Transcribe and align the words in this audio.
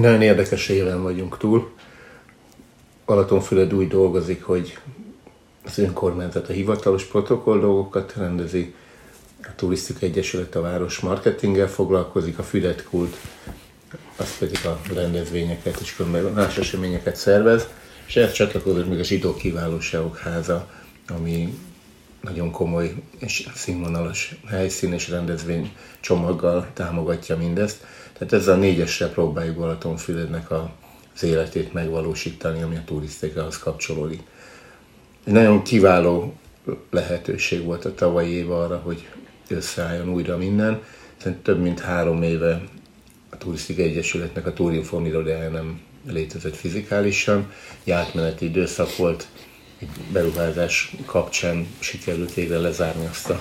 Nagyon 0.00 0.22
érdekes 0.22 0.68
éven 0.68 1.02
vagyunk 1.02 1.38
túl. 1.38 1.70
Balatonfüled 3.06 3.74
úgy 3.74 3.88
dolgozik, 3.88 4.42
hogy 4.42 4.78
az 5.64 5.78
önkormányzat 5.78 6.48
a 6.48 6.52
hivatalos 6.52 7.04
protokoll 7.04 7.60
dolgokat 7.60 8.14
rendezi, 8.16 8.74
a 9.42 9.54
Turisztika 9.56 10.06
Egyesület 10.06 10.54
a 10.54 10.60
város 10.60 10.98
marketinggel 10.98 11.68
foglalkozik, 11.68 12.38
a 12.38 12.42
Fület 12.42 12.84
Kult 12.84 13.16
az 14.16 14.38
pedig 14.38 14.66
a 14.66 14.80
rendezvényeket 14.94 15.80
és 15.80 16.02
más 16.34 16.58
eseményeket 16.58 17.16
szervez, 17.16 17.68
és 18.06 18.16
ehhez 18.16 18.32
csatlakozott 18.32 18.88
még 18.88 18.98
a 18.98 19.04
Zsidó 19.04 19.34
Kiválóságok 19.34 20.18
Háza, 20.18 20.70
ami 21.08 21.58
nagyon 22.20 22.50
komoly 22.50 22.94
és 23.18 23.48
színvonalas 23.54 24.34
helyszín 24.46 24.92
és 24.92 25.08
rendezvény 25.08 25.72
csomaggal 26.00 26.66
támogatja 26.72 27.36
mindezt. 27.36 27.84
Tehát 28.18 28.32
ezzel 28.32 28.54
a 28.54 28.58
négyesre 28.58 29.08
próbáljuk 29.08 29.56
Balatonfürednek 29.56 30.50
a, 30.50 30.72
az 31.14 31.22
életét 31.22 31.72
megvalósítani, 31.72 32.62
ami 32.62 32.76
a 32.76 32.84
turisztikához 32.84 33.58
kapcsolódik. 33.58 34.20
Egy 35.24 35.32
nagyon 35.32 35.62
kiváló 35.62 36.34
lehetőség 36.90 37.64
volt 37.64 37.84
a 37.84 37.94
tavalyi 37.94 38.30
év 38.30 38.50
arra, 38.50 38.76
hogy 38.76 39.08
összeálljon 39.48 40.08
újra 40.08 40.36
minden. 40.36 40.82
Szerintem 41.16 41.42
több 41.42 41.62
mint 41.62 41.80
három 41.80 42.22
éve 42.22 42.62
a 43.30 43.36
Turisztika 43.36 43.82
Egyesületnek 43.82 44.46
a 44.46 44.52
Túrinform 44.52 45.04
irodája 45.04 45.50
nem 45.50 45.80
létezett 46.08 46.56
fizikálisan. 46.56 47.52
Egy 47.84 48.42
időszak 48.42 48.96
volt, 48.96 49.26
egy 49.78 49.88
beruházás 50.12 50.94
kapcsán 51.04 51.66
sikerült 51.78 52.34
végre 52.34 52.58
lezárni 52.58 53.06
azt 53.06 53.30
a 53.30 53.38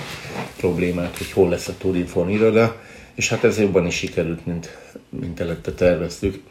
problémát, 0.57 1.17
hogy 1.17 1.31
hol 1.31 1.49
lesz 1.49 1.67
a 1.67 1.73
Turinform 1.77 2.29
iroda, 2.29 2.81
és 3.15 3.29
hát 3.29 3.43
ez 3.43 3.59
jobban 3.59 3.85
is 3.85 3.95
sikerült, 3.95 4.45
mint, 4.45 4.77
mint 5.09 5.39
előtte 5.39 5.71
terveztük. 5.71 6.43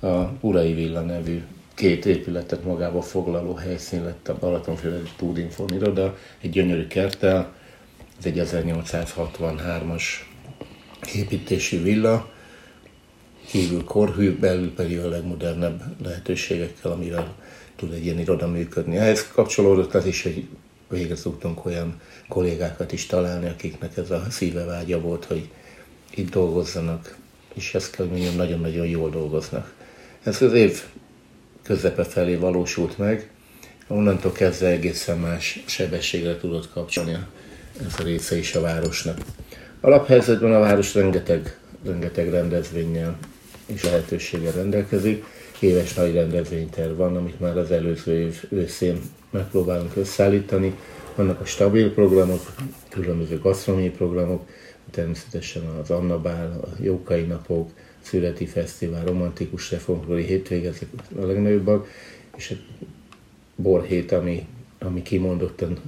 A 0.00 0.16
Urai 0.40 0.74
Villa 0.74 1.00
nevű 1.00 1.42
két 1.74 2.06
épületet 2.06 2.64
magába 2.64 3.02
foglaló 3.02 3.54
helyszín 3.54 4.04
lett 4.04 4.28
a 4.28 4.38
Balatonféledi 4.38 5.08
Turinform 5.16 5.74
iroda, 5.74 6.18
egy 6.40 6.50
gyönyörű 6.50 6.86
kerttel, 6.86 7.52
ez 8.18 8.26
egy 8.26 8.42
1863-as 8.44 10.02
építésű 11.14 11.82
villa, 11.82 12.30
kívül 13.46 13.84
korhű, 13.84 14.38
belül 14.38 14.74
pedig 14.74 14.98
a 14.98 15.08
legmodernebb 15.08 15.82
lehetőségekkel, 16.02 16.90
amivel 16.90 17.34
tud 17.76 17.92
egy 17.92 18.04
ilyen 18.04 18.18
iroda 18.18 18.48
működni. 18.48 18.96
Ehhez 18.96 19.28
kapcsolódott 19.32 19.94
az 19.94 20.06
is, 20.06 20.22
hogy 20.22 20.48
végre 20.88 21.14
tudtunk 21.14 21.64
olyan 21.64 22.00
kollégákat 22.28 22.92
is 22.92 23.06
találni, 23.06 23.46
akiknek 23.46 23.96
ez 23.96 24.10
a 24.10 24.24
szíve 24.30 24.64
vágya 24.64 25.00
volt, 25.00 25.24
hogy 25.24 25.48
itt 26.14 26.30
dolgozzanak, 26.30 27.16
és 27.54 27.74
ezt 27.74 27.90
kell 27.90 28.06
mondjam, 28.06 28.36
nagyon-nagyon 28.36 28.86
jól 28.86 29.10
dolgoznak. 29.10 29.72
Ez 30.22 30.42
az 30.42 30.52
év 30.52 30.82
közepe 31.62 32.04
felé 32.04 32.34
valósult 32.34 32.98
meg, 32.98 33.30
onnantól 33.88 34.32
kezdve 34.32 34.68
egészen 34.68 35.18
más 35.18 35.62
sebességre 35.66 36.36
tudott 36.36 36.72
kapcsolni 36.72 37.16
ez 37.86 37.94
a 37.98 38.02
része 38.02 38.36
is 38.36 38.54
a 38.54 38.60
városnak. 38.60 39.18
Alaphelyzetben 39.80 40.54
a 40.54 40.58
város 40.58 40.94
rengeteg, 40.94 41.58
rengeteg 41.84 42.30
rendezvényel 42.30 43.18
és 43.66 43.84
lehetőséggel 43.84 44.52
rendelkezik. 44.52 45.24
Éves 45.58 45.94
nagy 45.94 46.14
rendezvényterv 46.14 46.96
van, 46.96 47.16
amit 47.16 47.40
már 47.40 47.56
az 47.56 47.70
előző 47.70 48.20
év 48.20 48.44
őszén 48.48 49.00
megpróbálunk 49.30 49.96
összeállítani. 49.96 50.74
Vannak 51.14 51.40
a 51.40 51.44
stabil 51.44 51.92
programok, 51.92 52.40
különböző 52.88 53.38
gasztronómiai 53.38 53.90
programok, 53.90 54.48
természetesen 54.90 55.62
az 55.66 55.90
Annabál, 55.90 56.60
a 56.62 56.82
Jókai 56.82 57.22
Napok, 57.22 57.70
Születi 58.00 58.46
Fesztivál, 58.46 59.04
Romantikus 59.04 59.70
Reformkori 59.70 60.24
Hétvége, 60.24 60.68
ezek 60.68 60.88
a 61.20 61.24
legnagyobbak, 61.24 61.88
és 62.36 62.50
a 62.50 62.84
borhét, 63.56 64.12
ami, 64.12 64.46
ami 64.78 65.02
kimondottan 65.02 65.78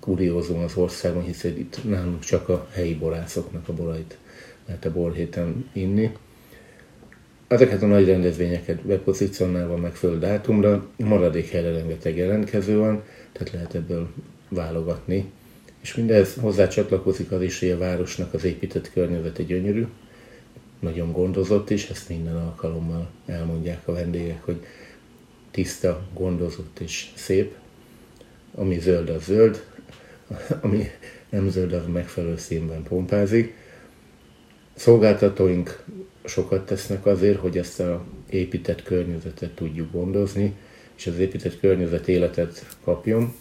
kuriózum 0.00 0.62
az 0.62 0.76
országon, 0.76 1.22
hiszen 1.22 1.58
itt 1.58 1.84
nálunk 1.84 2.20
csak 2.20 2.48
a 2.48 2.68
helyi 2.72 2.94
borászoknak 2.94 3.68
a 3.68 3.72
borait 3.72 4.18
lehet 4.66 4.84
a 4.84 4.92
borhéten 4.92 5.68
inni 5.72 6.12
ezeket 7.50 7.82
a 7.82 7.86
nagy 7.86 8.06
rendezvényeket 8.06 8.82
bepozícionálva 8.82 9.76
megfelelő 9.76 10.18
dátumra, 10.18 10.86
maradék 10.96 11.48
helyre 11.48 11.72
rengeteg 11.72 12.16
jelentkező 12.16 12.78
van, 12.78 13.02
tehát 13.32 13.52
lehet 13.52 13.74
ebből 13.74 14.08
válogatni. 14.48 15.30
És 15.80 15.94
mindez 15.94 16.34
hozzá 16.34 16.68
csatlakozik 16.68 17.32
az 17.32 17.42
is, 17.42 17.60
hogy 17.60 17.70
a 17.70 17.78
városnak 17.78 18.34
az 18.34 18.44
épített 18.44 18.92
környezete 18.92 19.42
gyönyörű, 19.42 19.86
nagyon 20.80 21.12
gondozott 21.12 21.70
is, 21.70 21.88
ezt 21.88 22.08
minden 22.08 22.36
alkalommal 22.36 23.10
elmondják 23.26 23.88
a 23.88 23.92
vendégek, 23.92 24.44
hogy 24.44 24.60
tiszta, 25.50 26.02
gondozott 26.14 26.78
és 26.78 27.06
szép. 27.14 27.54
Ami 28.54 28.78
zöld, 28.78 29.08
az 29.08 29.24
zöld, 29.24 29.64
ami 30.60 30.86
nem 31.28 31.48
zöld, 31.48 31.72
az 31.72 31.86
megfelelő 31.86 32.36
színben 32.36 32.82
pompázik. 32.82 33.54
Szolgáltatóink 34.74 35.84
sokat 36.24 36.66
tesznek 36.66 37.06
azért, 37.06 37.38
hogy 37.38 37.58
ezt 37.58 37.80
a 37.80 38.04
épített 38.30 38.82
környezetet 38.82 39.54
tudjuk 39.54 39.92
gondozni, 39.92 40.54
és 40.96 41.06
az 41.06 41.18
épített 41.18 41.60
környezet 41.60 42.08
életet 42.08 42.76
kapjon. 42.84 43.34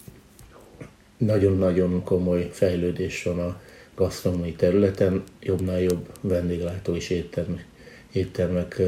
Nagyon-nagyon 1.20 2.04
komoly 2.04 2.50
fejlődés 2.52 3.24
van 3.24 3.40
a 3.40 3.62
gasztronómiai 3.96 4.54
területen, 4.54 5.24
jobbnál 5.42 5.82
jobb 5.82 6.08
vendéglátó 6.22 6.96
és 6.96 7.10
éttermek, 7.10 7.66
éttermek 8.12 8.82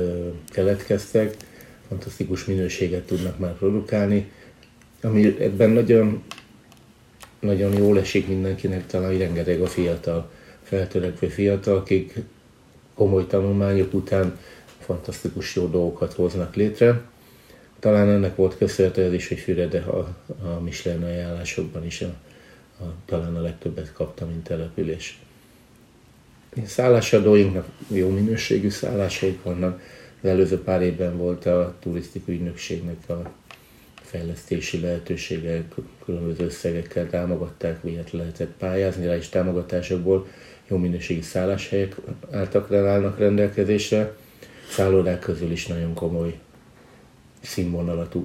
keletkeztek, 0.50 1.36
fantasztikus 1.88 2.46
minőséget 2.46 3.06
tudnak 3.06 3.40
már 3.40 3.54
produkálni, 3.54 4.32
ami 5.02 5.36
ebben 5.40 5.70
nagyon, 5.70 6.24
nagyon 7.40 7.78
jól 7.78 8.00
esik 8.00 8.28
mindenkinek, 8.28 8.88
talán 8.88 9.18
rengeteg 9.18 9.62
a 9.62 9.68
fiatal, 9.68 10.30
feltörekvő 10.64 11.28
fiatal, 11.28 11.78
akik 11.78 12.14
komoly 12.96 13.28
tanulmányok 13.28 13.94
után 13.94 14.38
fantasztikus 14.80 15.56
jó 15.56 15.68
dolgokat 15.68 16.14
hoznak 16.14 16.56
létre. 16.56 17.02
Talán 17.82 18.10
ennek 18.10 18.36
volt 18.36 18.58
köszönhető 18.58 19.04
ez 19.04 19.14
is, 19.14 19.28
hogy 19.28 19.38
Fürede 19.38 19.80
a, 19.80 20.16
a 20.44 20.60
Michelin 20.64 21.04
ajánlásokban 21.04 21.86
is 21.86 22.02
a, 22.02 22.14
a, 22.84 22.94
talán 23.06 23.36
a 23.36 23.42
legtöbbet 23.42 23.94
kapta, 23.94 24.26
mint 24.26 24.44
település. 24.44 25.20
Szállásadóinknak 26.66 27.68
jó 27.88 28.10
minőségű 28.10 28.70
szállásaik 28.70 29.44
vannak. 29.44 29.82
Az 30.22 30.30
előző 30.30 30.62
pár 30.64 30.82
évben 30.82 31.18
volt 31.18 31.46
a 31.46 31.76
turisztikai 31.80 32.36
ügynökségnek 32.36 33.10
a 33.10 33.32
fejlesztési 34.02 34.80
lehetősége, 34.80 35.64
különböző 36.06 36.46
összegekkel 36.46 37.10
támogatták, 37.10 37.84
miért 37.84 38.12
lehetett 38.12 38.52
pályázni 38.58 39.06
rá 39.06 39.16
is 39.16 39.30
támogatásokból 39.30 40.28
jó 40.68 40.78
minőségi 40.78 41.22
szálláshelyek 41.22 41.96
álltak 42.32 42.74
állnak 42.74 43.20
rendelkezésre. 43.20 44.16
Szállodák 44.70 45.20
közül 45.20 45.52
is 45.52 45.68
nagyon 45.68 45.94
komoly 45.94 46.40
színvonalat, 47.42 48.16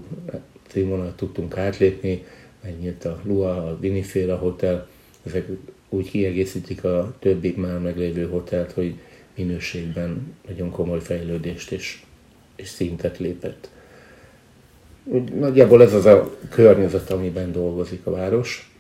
színvonalat 0.69 1.17
tudtunk 1.17 1.57
átlépni, 1.57 2.25
megnyílt 2.63 3.05
a 3.05 3.21
Lua, 3.25 3.67
a 3.67 3.79
Viniféra 3.81 4.37
Hotel, 4.37 4.89
ezek 5.27 5.49
úgy 5.89 6.11
kiegészítik 6.11 6.85
a 6.85 7.15
többi 7.19 7.55
már 7.57 7.79
meglévő 7.79 8.29
hotelt, 8.29 8.73
hogy 8.73 8.95
minőségben 9.35 10.35
nagyon 10.49 10.71
komoly 10.71 11.01
fejlődést 11.01 11.73
és, 11.73 12.03
és 12.57 12.69
szintet 12.69 13.19
lépett. 13.19 13.69
Úgy, 15.05 15.33
nagyjából 15.35 15.83
ez 15.83 15.95
az 15.95 16.07
a 16.07 16.37
környezet, 16.51 17.11
amiben 17.11 17.53
dolgozik 17.53 18.07
a 18.07 18.11
város, 18.11 18.71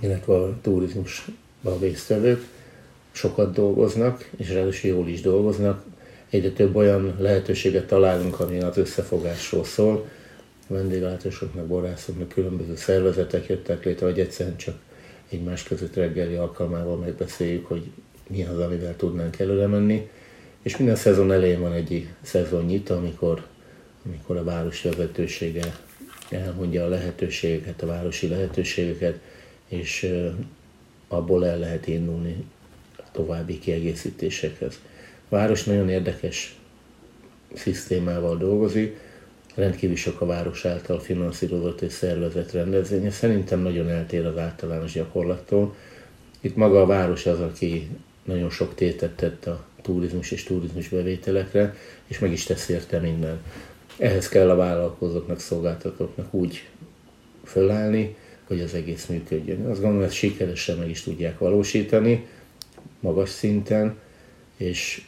illetve 0.00 0.34
a 0.34 0.58
turizmusban 0.60 1.78
résztvevők 1.80 2.46
sokat 3.12 3.52
dolgoznak, 3.52 4.30
és 4.36 4.52
ráadásul 4.52 4.90
jól 4.90 5.08
is 5.08 5.20
dolgoznak. 5.20 5.84
Egyre 6.30 6.50
több 6.50 6.76
olyan 6.76 7.16
lehetőséget 7.18 7.86
találunk, 7.86 8.40
ami 8.40 8.60
az 8.60 8.76
összefogásról 8.76 9.64
szól. 9.64 10.08
A 10.68 10.72
vendéglátósoknak, 10.72 11.66
borászoknak 11.66 12.28
különböző 12.28 12.76
szervezetek 12.76 13.46
jöttek 13.46 13.84
létre, 13.84 14.06
vagy 14.06 14.20
egyszerűen 14.20 14.56
csak 14.56 14.74
egymás 15.30 15.62
között 15.62 15.94
reggeli 15.94 16.34
alkalmával 16.34 16.96
megbeszéljük, 16.96 17.66
hogy 17.66 17.82
mi 18.28 18.44
az, 18.44 18.58
amivel 18.58 18.96
tudnánk 18.96 19.38
előre 19.38 19.66
menni. 19.66 20.08
És 20.62 20.76
minden 20.76 20.96
szezon 20.96 21.32
elején 21.32 21.60
van 21.60 21.72
egy 21.72 22.08
szezonnyit, 22.22 22.90
amikor, 22.90 23.46
amikor 24.04 24.36
a 24.36 24.44
városi 24.44 24.88
vezetősége 24.88 25.76
elmondja 26.30 26.84
a 26.84 26.88
lehetőségeket, 26.88 27.82
a 27.82 27.86
városi 27.86 28.28
lehetőségeket, 28.28 29.18
és 29.68 30.16
abból 31.08 31.46
el 31.46 31.58
lehet 31.58 31.86
indulni 31.86 32.44
további 33.12 33.58
kiegészítésekhez. 33.58 34.80
Város 35.30 35.64
nagyon 35.64 35.88
érdekes 35.88 36.56
szisztémával 37.54 38.36
dolgozik, 38.36 38.98
rendkívül 39.54 39.96
sok 39.96 40.20
a 40.20 40.26
város 40.26 40.64
által 40.64 41.00
finanszírozott 41.00 41.80
és 41.80 41.92
szervezett 41.92 42.52
rendezvénye. 42.52 43.10
Szerintem 43.10 43.60
nagyon 43.60 43.88
eltér 43.88 44.26
az 44.26 44.38
általános 44.38 44.92
gyakorlattól. 44.92 45.74
Itt 46.40 46.56
maga 46.56 46.82
a 46.82 46.86
város 46.86 47.26
az, 47.26 47.40
aki 47.40 47.88
nagyon 48.24 48.50
sok 48.50 48.74
tétet 48.74 49.10
tett 49.10 49.46
a 49.46 49.64
turizmus 49.82 50.30
és 50.30 50.42
turizmus 50.42 50.88
bevételekre, 50.88 51.76
és 52.06 52.18
meg 52.18 52.32
is 52.32 52.44
tesz 52.44 52.68
érte 52.68 52.98
minden. 52.98 53.40
Ehhez 53.98 54.28
kell 54.28 54.50
a 54.50 54.56
vállalkozóknak, 54.56 55.40
szolgáltatóknak 55.40 56.34
úgy 56.34 56.68
fölállni, 57.44 58.16
hogy 58.44 58.60
az 58.60 58.74
egész 58.74 59.06
működjön. 59.06 59.66
Azt 59.66 59.80
gondolom, 59.80 60.06
ezt 60.06 60.14
sikeresen 60.14 60.78
meg 60.78 60.90
is 60.90 61.02
tudják 61.02 61.38
valósítani, 61.38 62.26
magas 63.00 63.28
szinten, 63.28 63.98
és, 64.56 65.02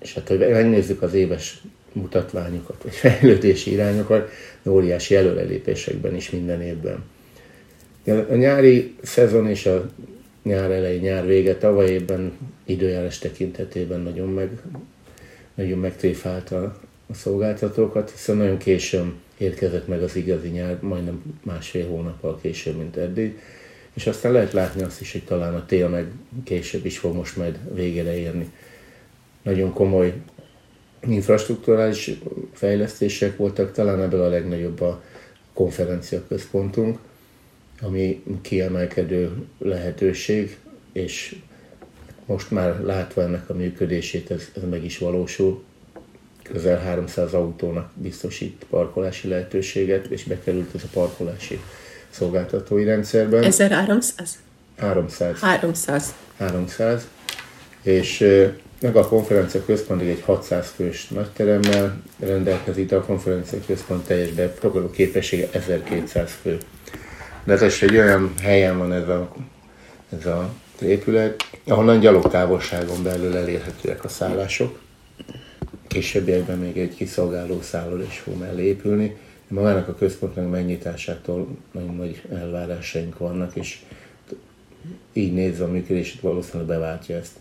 és 0.00 0.14
hát, 0.14 0.28
hogy 0.28 0.38
megnézzük 0.38 1.02
az 1.02 1.14
éves 1.14 1.62
mutatványokat, 1.92 2.82
vagy 2.82 2.94
fejlődési 2.94 3.72
irányokat, 3.72 4.30
óriási 4.66 5.14
előrelépésekben 5.14 6.14
is 6.14 6.30
minden 6.30 6.62
évben. 6.62 7.04
A 8.28 8.34
nyári 8.34 8.94
szezon 9.02 9.48
és 9.48 9.66
a 9.66 9.90
nyár 10.42 10.70
elejé, 10.70 10.98
nyár 10.98 11.26
vége, 11.26 11.56
tavaly 11.56 11.90
évben 11.90 12.32
időjárás 12.64 13.18
tekintetében 13.18 14.00
nagyon, 14.00 14.28
meg, 14.28 14.50
nagyon 15.54 15.78
megtréfálta 15.78 16.80
a 17.06 17.14
szolgáltatókat, 17.14 18.10
hiszen 18.10 18.36
nagyon 18.36 18.58
későn 18.58 19.14
érkezett 19.38 19.88
meg 19.88 20.02
az 20.02 20.16
igazi 20.16 20.48
nyár, 20.48 20.78
majdnem 20.80 21.22
másfél 21.42 21.86
hónappal 21.86 22.38
később, 22.42 22.76
mint 22.76 22.96
eddig. 22.96 23.38
És 23.94 24.06
aztán 24.06 24.32
lehet 24.32 24.52
látni 24.52 24.82
azt 24.82 25.00
is, 25.00 25.12
hogy 25.12 25.24
talán 25.24 25.54
a 25.54 25.66
tél 25.66 25.88
meg 25.88 26.06
később 26.44 26.86
is 26.86 26.98
fog 26.98 27.14
most 27.14 27.36
majd 27.36 27.58
végére 27.74 28.16
érni. 28.16 28.50
Nagyon 29.46 29.72
komoly 29.72 30.14
infrastruktúrális 31.00 32.10
fejlesztések 32.52 33.36
voltak, 33.36 33.72
talán 33.72 34.02
ebből 34.02 34.22
a 34.22 34.28
legnagyobb 34.28 34.80
a 34.80 35.02
konferencia 35.52 36.22
központunk, 36.28 36.98
ami 37.82 38.22
kiemelkedő 38.42 39.30
lehetőség, 39.58 40.56
és 40.92 41.36
most 42.24 42.50
már 42.50 42.80
látva 42.80 43.22
ennek 43.22 43.50
a 43.50 43.54
működését, 43.54 44.30
ez, 44.30 44.42
ez 44.56 44.62
meg 44.70 44.84
is 44.84 44.98
valósul. 44.98 45.62
Közel 46.42 46.78
300 46.78 47.34
autónak 47.34 47.90
biztosít 47.94 48.64
parkolási 48.70 49.28
lehetőséget, 49.28 50.06
és 50.06 50.24
bekerült 50.24 50.74
ez 50.74 50.82
a 50.82 50.88
parkolási 50.92 51.60
szolgáltatói 52.10 52.84
rendszerben. 52.84 53.42
1300? 53.42 54.38
300. 54.76 55.40
300. 55.40 56.14
300. 56.36 57.08
És 57.82 58.26
meg 58.80 58.96
a 58.96 59.08
konferencia 59.08 59.64
központ 59.64 60.00
egy 60.00 60.22
600 60.24 60.68
fős 60.68 61.08
nagyteremmel 61.08 62.02
rendelkezik, 62.18 62.88
de 62.88 62.96
a 62.96 63.04
konferencia 63.04 63.58
központ 63.66 64.06
teljes 64.06 64.30
befogadó 64.30 64.90
képessége 64.90 65.48
1200 65.52 66.30
fő. 66.42 66.58
De 67.44 67.52
ez 67.52 67.62
egy 67.80 67.96
olyan 67.96 68.34
helyen 68.42 68.78
van 68.78 68.92
ez 68.92 69.08
a, 69.08 69.32
ez 70.18 70.26
a 70.26 70.52
épület, 70.80 71.50
ahonnan 71.66 72.00
gyalogtávolságon 72.00 73.02
belül 73.02 73.36
elérhetőek 73.36 74.04
a 74.04 74.08
szállások. 74.08 74.80
Későbbiekben 75.86 76.58
még 76.58 76.78
egy 76.78 76.94
kiszolgáló 76.94 77.60
szálló 77.62 78.00
is 78.00 78.18
fog 78.18 78.38
mellé 78.38 78.62
épülni. 78.62 79.16
Magának 79.48 79.88
a 79.88 79.94
központnak 79.94 80.50
megnyitásától 80.50 81.48
nagyon 81.72 81.94
nagy 81.94 82.22
elvárásaink 82.32 83.18
vannak, 83.18 83.56
és 83.56 83.78
így 85.12 85.32
nézve 85.32 85.64
a 85.64 85.68
működését 85.68 86.20
valószínűleg 86.20 86.66
beváltja 86.66 87.16
ezt. 87.16 87.32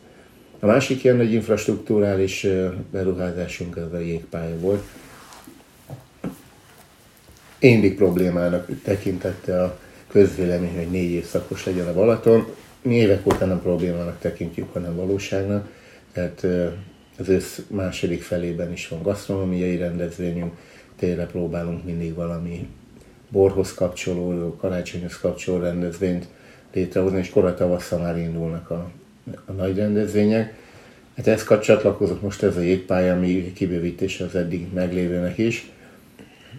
A 0.59 0.65
másik 0.65 1.03
ilyen 1.03 1.15
nagy 1.15 1.33
infrastruktúrális 1.33 2.47
beruházásunk 2.91 3.77
az 3.77 3.93
a 3.93 3.99
jégpálya 3.99 4.59
volt. 4.59 4.83
Éndig 7.59 7.95
problémának 7.95 8.67
tekintette 8.83 9.63
a 9.63 9.79
közvélemény, 10.07 10.75
hogy 10.75 10.89
négy 10.91 11.11
évszakos 11.11 11.65
legyen 11.65 11.87
a 11.87 11.93
Balaton. 11.93 12.45
Mi 12.81 12.95
évek 12.95 13.25
óta 13.25 13.45
nem 13.45 13.61
problémának 13.61 14.19
tekintjük, 14.19 14.73
hanem 14.73 14.95
valóságnak. 14.95 15.69
Tehát 16.11 16.45
az 17.17 17.29
ősz 17.29 17.61
második 17.67 18.21
felében 18.21 18.71
is 18.71 18.87
van 18.87 19.01
gasztronómiai 19.01 19.77
rendezvényünk, 19.77 20.53
tényleg 20.95 21.27
próbálunk 21.27 21.85
mindig 21.85 22.13
valami 22.13 22.67
borhoz 23.29 23.73
kapcsolódó, 23.73 24.55
karácsonyhoz 24.55 25.17
kapcsoló 25.17 25.57
rendezvényt 25.57 26.27
létrehozni, 26.73 27.17
és 27.17 27.29
korai 27.29 27.53
tavasszal 27.53 27.99
már 27.99 28.17
indulnak 28.17 28.69
a, 28.69 28.89
a 29.45 29.51
nagy 29.51 29.75
rendezvények. 29.75 30.53
Hát 31.15 31.27
ezt 31.27 31.59
csatlakozott 31.61 32.21
most 32.21 32.43
ez 32.43 32.57
a 32.57 32.61
jégpálya, 32.61 33.13
ami 33.13 33.53
kibővítése 33.53 34.23
az 34.25 34.35
eddig 34.35 34.73
meglévőnek 34.73 35.37
is. 35.37 35.71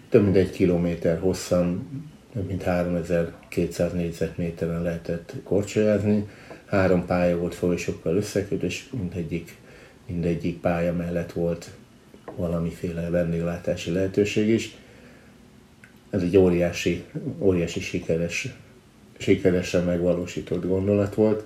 Több 0.09 0.23
mint 0.23 0.35
egy 0.35 0.51
kilométer 0.51 1.19
hosszan, 1.19 1.87
több 2.33 2.47
mint 2.47 2.63
3200 2.63 3.93
négyzetméteren 3.93 4.81
lehetett 4.81 5.33
korcsolyázni. 5.43 6.27
Három 6.65 7.05
pálya 7.05 7.37
volt 7.37 7.55
folyosókkal 7.55 8.15
összeköt, 8.15 8.63
és 8.63 8.85
mindegyik, 8.99 9.55
mindegyik 10.07 10.59
pálya 10.59 10.93
mellett 10.93 11.31
volt 11.31 11.69
valamiféle 12.35 13.09
vendéglátási 13.09 13.91
lehetőség 13.91 14.47
is. 14.47 14.75
Ez 16.09 16.21
egy 16.21 16.37
óriási, 16.37 17.03
óriási 17.39 17.79
sikeres, 17.79 18.47
sikeresen 19.17 19.83
megvalósított 19.83 20.65
gondolat 20.65 21.15
volt, 21.15 21.43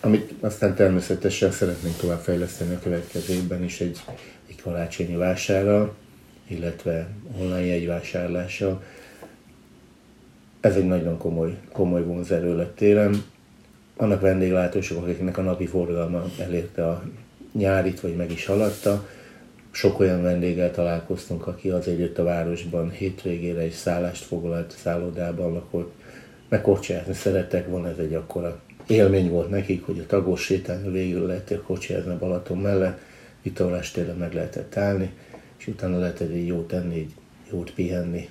amit 0.00 0.34
aztán 0.40 0.74
természetesen 0.74 1.50
szeretnénk 1.50 1.96
továbbfejleszteni 1.96 2.74
a 2.74 2.78
következő 2.78 3.34
évben 3.34 3.64
is 3.64 3.80
egy, 3.80 3.98
egy 4.48 4.62
karácsonyi 4.62 5.16
vásárral, 5.16 5.94
illetve 6.46 7.08
online 7.38 7.66
jegyvásárlással. 7.66 8.82
Ez 10.60 10.76
egy 10.76 10.86
nagyon 10.86 11.18
komoly, 11.18 11.58
komoly 11.72 12.02
vonzerő 12.02 12.56
lett 12.56 12.76
téren. 12.76 13.24
Annak 13.96 14.20
vendéglátósok, 14.20 15.02
akiknek 15.02 15.38
a 15.38 15.42
napi 15.42 15.66
forgalma 15.66 16.24
elérte 16.38 16.86
a 16.88 17.02
nyárit, 17.52 18.00
vagy 18.00 18.16
meg 18.16 18.30
is 18.30 18.46
haladta, 18.46 19.08
sok 19.70 19.98
olyan 20.00 20.22
vendéggel 20.22 20.70
találkoztunk, 20.70 21.46
aki 21.46 21.68
azért 21.68 21.98
jött 21.98 22.18
a 22.18 22.24
városban 22.24 22.90
hétvégére 22.90 23.66
és 23.66 23.74
szállást 23.74 24.24
foglalt, 24.24 24.74
szállodában 24.82 25.52
lakott, 25.52 25.92
meg 26.48 26.60
kocsiázni 26.60 27.14
szerettek 27.14 27.68
volna, 27.68 27.88
ez 27.88 27.98
egy 27.98 28.14
akkora 28.14 28.60
élmény 28.90 29.30
volt 29.30 29.50
nekik, 29.50 29.84
hogy 29.84 29.98
a 29.98 30.06
tagos 30.06 30.42
sétálni 30.42 30.90
végül 30.90 31.26
lehetett 31.26 31.62
kocsiázni 31.62 32.10
a 32.10 32.18
Balaton 32.18 32.58
mellett, 32.58 33.00
vitorlás 33.42 33.90
télen 33.90 34.16
meg 34.16 34.34
lehetett 34.34 34.76
állni, 34.76 35.10
és 35.58 35.66
utána 35.66 35.98
lehetett 35.98 36.30
egy 36.30 36.46
jót 36.46 36.72
enni, 36.72 36.94
egy 36.94 37.14
jót 37.52 37.70
pihenni, 37.74 38.28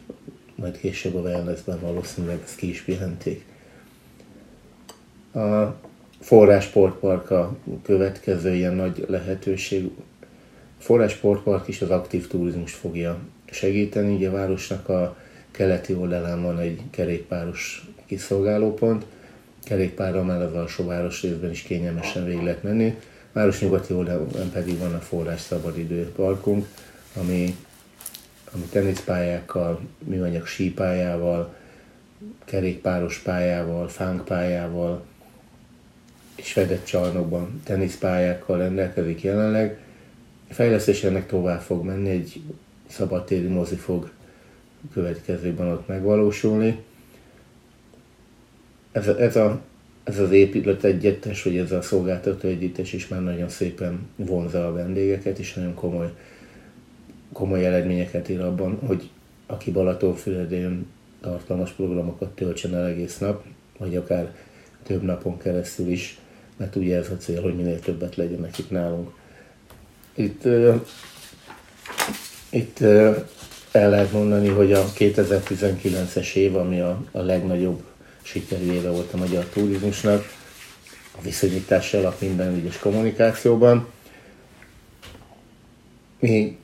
majd 0.56 0.78
később 0.78 1.16
a 1.16 1.20
wellnessben 1.20 1.80
valószínűleg 1.80 2.40
ezt 2.44 2.56
ki 2.56 2.70
is 2.70 2.82
pihenték. 2.82 3.46
A 5.34 5.76
Forrás 6.20 6.64
Sportpark 6.64 7.32
a 7.32 7.58
következő 7.84 8.54
ilyen 8.54 8.76
nagy 8.76 9.06
lehetőség, 9.08 9.90
Forrás 10.78 11.12
Sportpark 11.12 11.68
is 11.68 11.82
az 11.82 11.90
aktív 11.90 12.28
turizmust 12.28 12.76
fogja 12.76 13.20
segíteni. 13.52 14.16
Ugye 14.16 14.30
a 14.30 14.32
városnak 14.32 14.90
a 14.90 15.18
keleti 15.52 15.94
oldalán 15.94 16.44
van 16.44 16.60
egy 16.60 16.82
kerékpáros 16.90 17.88
kiszolgálópont, 18.06 19.06
kerékpárral 19.70 20.24
már 20.24 20.42
az 20.42 20.54
alsó 20.54 20.86
város 20.86 21.22
részben 21.22 21.50
is 21.50 21.62
kényelmesen 21.62 22.26
végig 22.26 22.42
lehet 22.42 22.64
menni. 22.64 22.96
Város 23.32 23.60
nyugati 23.62 23.94
oldalán 23.94 24.50
pedig 24.54 24.78
van 24.78 24.94
a 24.94 25.00
Forrás 25.00 25.42
Szabadidő 25.42 26.12
Parkunk, 26.16 26.68
ami, 27.16 27.56
ami 28.54 28.64
teniszpályákkal, 28.64 29.80
műanyag 30.00 30.46
sípályával, 30.46 31.56
kerékpáros 32.46 33.18
pályával, 33.18 33.88
fánkpályával 33.88 35.06
és 36.36 36.52
fedett 36.52 36.86
csarnokban 36.86 37.62
teniszpályákkal 37.64 38.58
rendelkezik 38.58 39.22
jelenleg 39.22 39.80
a 40.50 40.54
fejlesztés 40.54 41.04
ennek 41.04 41.28
tovább 41.28 41.62
fog 41.62 41.86
menni, 41.86 42.10
egy 42.10 42.42
szabadtéri 42.88 43.48
mozi 43.48 43.76
fog 43.76 44.10
következőben 44.94 45.68
ott 45.68 45.88
megvalósulni. 45.88 46.84
Ez, 48.92 49.08
ez, 49.08 49.36
a, 49.36 49.62
ez 50.04 50.20
az 50.20 50.32
épület 50.32 50.84
egyettes, 50.84 51.44
vagy 51.44 51.58
ez 51.58 51.72
a 51.72 51.82
szolgáltató 51.82 52.48
együttes 52.48 52.94
is 52.94 53.08
már 53.08 53.24
nagyon 53.24 53.50
szépen 53.50 54.08
vonza 54.16 54.68
a 54.68 54.74
vendégeket, 54.74 55.40
és 55.40 55.54
nagyon 55.54 55.74
komoly, 55.74 56.14
komoly 57.34 57.66
eredményeket 57.66 58.30
ír 58.30 58.42
abban, 58.42 58.80
hogy 58.86 59.10
aki 59.46 59.72
Balatonfüredén 59.72 60.86
tartalmas 61.22 61.72
programokat 61.72 62.30
töltsön 62.30 62.76
el 62.76 62.86
egész 62.86 63.18
nap, 63.18 63.44
vagy 63.78 63.96
akár 63.96 64.36
több 64.84 65.04
napon 65.04 65.38
keresztül 65.38 65.88
is, 65.88 66.20
mert 66.58 66.76
ugye 66.76 66.98
ez 66.98 67.10
a 67.10 67.18
cél, 67.18 67.42
hogy 67.42 67.56
minél 67.56 67.80
többet 67.80 68.16
legyenek 68.16 68.58
itt 68.58 68.72
nálunk. 68.72 69.12
Itt, 70.14 70.46
uh, 70.46 70.82
itt 72.50 72.80
uh, 72.80 73.16
el 73.72 73.90
lehet 73.90 74.12
mondani, 74.12 74.48
hogy 74.48 74.74
a 74.74 74.86
2019-es 74.86 76.34
év, 76.34 76.56
ami 76.56 76.80
a, 76.80 77.02
a 77.12 77.22
legnagyobb 77.22 77.84
sikerű 78.30 78.72
éve 78.72 78.90
volt 78.90 79.14
a 79.14 79.18
magyar 79.18 79.46
turizmusnak, 79.46 80.26
a 81.18 81.22
viszonyítás 81.22 81.94
alap 81.94 82.22
minden 82.22 82.56
ügyes 82.56 82.78
kommunikációban. 82.78 83.88
Mi 86.20 86.58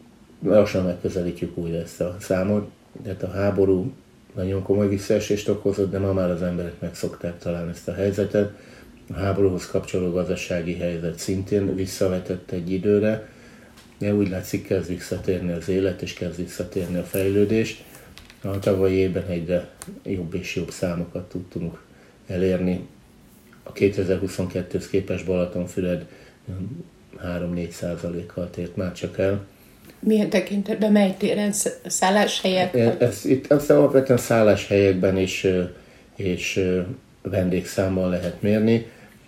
lassan 0.44 0.86
megközelítjük 0.86 1.58
újra 1.58 1.78
ezt 1.78 2.02
a 2.02 2.18
számot, 2.20 2.70
tehát 3.04 3.24
a 3.24 3.32
háború 3.32 3.94
nagyon 4.36 4.64
komoly 4.64 4.88
visszaesést 4.88 5.50
okozott, 5.50 5.92
de 5.92 6.00
ma 6.00 6.14
már 6.14 6.30
az 6.30 6.42
emberek 6.42 6.80
megszokták 6.80 7.40
talán 7.40 7.70
ezt 7.70 7.88
a 7.88 7.94
helyzetet. 7.94 8.52
a 9.10 9.14
háborúhoz 9.14 9.68
kapcsolódó 9.68 10.12
gazdasági 10.12 10.74
helyzet 10.74 11.20
szintén 11.20 11.76
visszavetett 11.76 12.52
egy 12.52 12.72
időre, 12.72 13.30
de 13.98 14.14
úgy 14.14 14.30
látszik 14.30 14.68
kezd 14.68 14.88
visszatérni 14.88 15.52
az 15.52 15.70
élet, 15.70 16.02
és 16.02 16.14
kezd 16.14 16.38
visszatérni 16.38 16.98
a 16.98 17.04
fejlődés. 17.04 17.84
A 18.46 18.60
tavalyi 18.60 18.96
évben 18.96 19.26
egyre 19.28 19.70
jobb 20.04 20.34
és 20.34 20.56
jobb 20.56 20.72
számokat 20.72 21.30
tudtunk 21.30 21.82
elérni. 22.28 22.88
A 23.64 23.72
2022-hez 23.72 24.86
képest 24.90 25.26
Balatonfüred 25.26 26.06
3-4 27.24 27.70
százalékkal 27.70 28.50
tért 28.50 28.76
már 28.76 28.92
csak 28.92 29.18
el. 29.18 29.46
Milyen 30.00 30.30
tekintetben, 30.30 30.92
mely 30.92 31.16
téren, 31.18 31.52
szálláshelyek? 31.86 32.76
Ez, 33.02 33.26
itt 33.26 33.52
ez 33.52 33.70
alapvetően 33.70 34.20
szálláshelyekben 34.20 35.18
és, 35.18 35.54
és 36.16 36.72
vendégszámmal 37.22 38.10
lehet 38.10 38.42
mérni. 38.42 38.86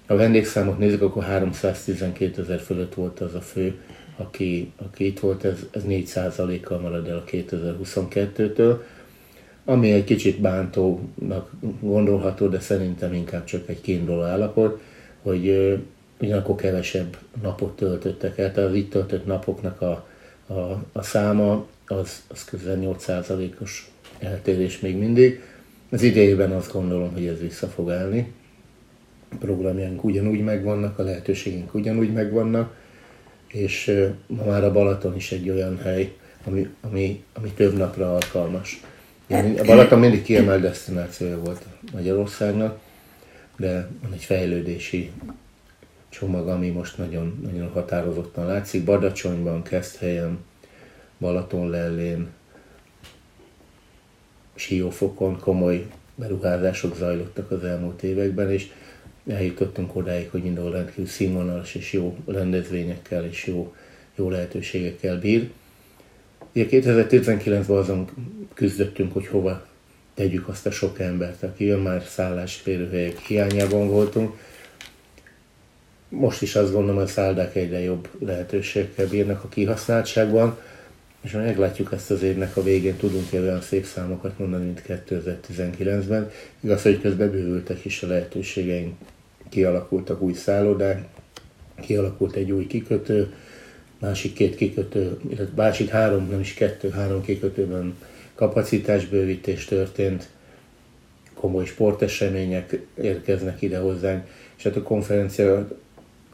A 0.07 0.15
vendégszámot 0.15 0.77
nézzük, 0.77 1.01
akkor 1.01 1.23
312 1.23 2.41
ezer 2.41 2.59
fölött 2.59 2.93
volt 2.93 3.19
az 3.19 3.35
a 3.35 3.41
fő, 3.41 3.79
aki, 4.17 4.71
aki 4.85 5.05
itt 5.05 5.19
volt, 5.19 5.45
ez, 5.45 5.59
ez 5.71 5.83
4 5.83 6.59
kal 6.61 6.79
marad 6.79 7.07
el 7.07 7.17
a 7.17 7.23
2022-től, 7.31 8.77
ami 9.69 9.91
egy 9.91 10.03
kicsit 10.03 10.39
bántónak 10.39 11.51
gondolható, 11.81 12.47
de 12.47 12.59
szerintem 12.59 13.13
inkább 13.13 13.43
csak 13.43 13.69
egy 13.69 13.81
kiinduló 13.81 14.21
állapot, 14.21 14.81
hogy 15.21 15.77
ugyanakkor 16.19 16.55
kevesebb 16.55 17.17
napot 17.41 17.75
töltöttek 17.75 18.37
el, 18.37 18.51
tehát 18.53 18.69
az 18.69 18.75
itt 18.75 18.89
töltött 18.89 19.25
napoknak 19.25 19.81
a, 19.81 20.07
a, 20.47 20.83
a 20.91 21.01
száma 21.01 21.65
az, 21.87 22.21
az 22.27 22.43
közel 22.43 22.77
8%-os 22.81 23.91
eltérés 24.19 24.79
még 24.79 24.97
mindig. 24.97 25.41
Az 25.89 26.01
idejében 26.01 26.51
azt 26.51 26.71
gondolom, 26.71 27.13
hogy 27.13 27.25
ez 27.25 27.39
vissza 27.39 27.67
fog 27.67 27.91
állni. 27.91 28.33
A 29.31 29.35
programjaink 29.35 30.03
ugyanúgy 30.03 30.43
megvannak, 30.43 30.99
a 30.99 31.03
lehetőségünk 31.03 31.73
ugyanúgy 31.73 32.13
megvannak, 32.13 32.75
és 33.47 34.07
ma 34.27 34.43
már 34.43 34.63
a 34.63 34.71
Balaton 34.71 35.15
is 35.15 35.31
egy 35.31 35.49
olyan 35.49 35.77
hely, 35.77 36.13
ami, 36.43 36.67
ami, 36.81 37.23
ami 37.33 37.49
több 37.49 37.77
napra 37.77 38.13
alkalmas. 38.13 38.81
A 39.29 39.63
Balaton 39.65 39.99
mindig 39.99 40.23
kiemelt 40.23 40.61
destinációja 40.61 41.39
volt 41.39 41.65
Magyarországnak, 41.93 42.79
de 43.57 43.87
van 44.01 44.13
egy 44.13 44.23
fejlődési 44.23 45.11
csomag, 46.09 46.47
ami 46.47 46.69
most 46.69 46.97
nagyon, 46.97 47.39
nagyon 47.43 47.69
határozottan 47.69 48.45
látszik. 48.45 48.83
Badacsonyban, 48.83 49.63
Keszthelyen, 49.63 50.39
Balatonlellén, 51.19 52.27
Siófokon 54.55 55.39
komoly 55.39 55.87
beruházások 56.15 56.95
zajlottak 56.95 57.51
az 57.51 57.63
elmúlt 57.63 58.03
években, 58.03 58.51
és 58.51 58.71
eljutottunk 59.27 59.95
odáig, 59.95 60.29
hogy 60.29 60.43
mindenhol 60.43 60.71
rendkívül 60.71 61.05
színvonalas 61.05 61.75
és 61.75 61.93
jó 61.93 62.17
rendezvényekkel 62.25 63.25
és 63.25 63.45
jó, 63.45 63.75
jó 64.15 64.29
lehetőségekkel 64.29 65.19
bír. 65.19 65.49
Ugye 66.57 66.67
2019-ben 66.69 67.77
azon 67.77 68.09
küzdöttünk, 68.53 69.13
hogy 69.13 69.27
hova 69.27 69.65
tegyük 70.13 70.47
azt 70.47 70.65
a 70.65 70.71
sok 70.71 70.99
embert, 70.99 71.43
aki 71.43 71.65
jön 71.65 71.79
már 71.79 72.03
szállás 72.03 72.55
férőhelyek 72.55 73.17
hiányában 73.19 73.87
voltunk. 73.87 74.37
Most 76.09 76.41
is 76.41 76.55
azt 76.55 76.71
gondolom, 76.71 76.95
hogy 76.95 77.03
a 77.03 77.07
szállodák 77.07 77.55
egyre 77.55 77.79
jobb 77.79 78.09
lehetőségekkel 78.19 79.07
bírnak 79.07 79.43
a 79.43 79.47
kihasználtságban, 79.47 80.57
és 81.21 81.31
ha 81.31 81.39
meglátjuk 81.39 81.91
ezt 81.91 82.11
az 82.11 82.21
évnek 82.21 82.57
a 82.57 82.63
végén, 82.63 82.95
tudunk 82.95 83.33
-e 83.33 83.39
olyan 83.39 83.61
szép 83.61 83.85
számokat 83.85 84.39
mondani, 84.39 84.65
mint 84.65 84.83
2019-ben. 84.87 86.29
Igaz, 86.59 86.81
hogy 86.81 87.01
közben 87.01 87.31
bővültek 87.31 87.85
is 87.85 88.03
a 88.03 88.07
lehetőségeink, 88.07 88.93
kialakultak 89.49 90.21
új 90.21 90.33
szállodák, 90.33 91.05
kialakult 91.81 92.35
egy 92.35 92.51
új 92.51 92.67
kikötő, 92.67 93.33
másik 93.99 94.33
két 94.33 94.55
kikötő, 94.55 95.17
illetve 95.29 95.63
másik 95.63 95.89
három, 95.89 96.27
nem 96.29 96.39
is 96.39 96.53
kettő, 96.53 96.89
három 96.89 97.21
kikötőben 97.21 97.95
kapacitásbővítés 98.35 99.65
történt, 99.65 100.29
komoly 101.33 101.65
sportesemények 101.65 102.79
érkeznek 103.01 103.61
ide 103.61 103.77
hozzánk, 103.77 104.27
és 104.57 104.63
hát 104.63 104.75
a 104.75 104.83
konferencia 104.83 105.67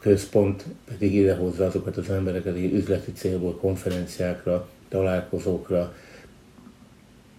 központ 0.00 0.64
pedig 0.88 1.14
idehozza 1.14 1.66
azokat 1.66 1.96
az 1.96 2.10
embereket, 2.10 2.52
akik 2.52 2.72
üzleti 2.72 3.12
célból 3.12 3.56
konferenciákra, 3.56 4.68
találkozókra 4.88 5.94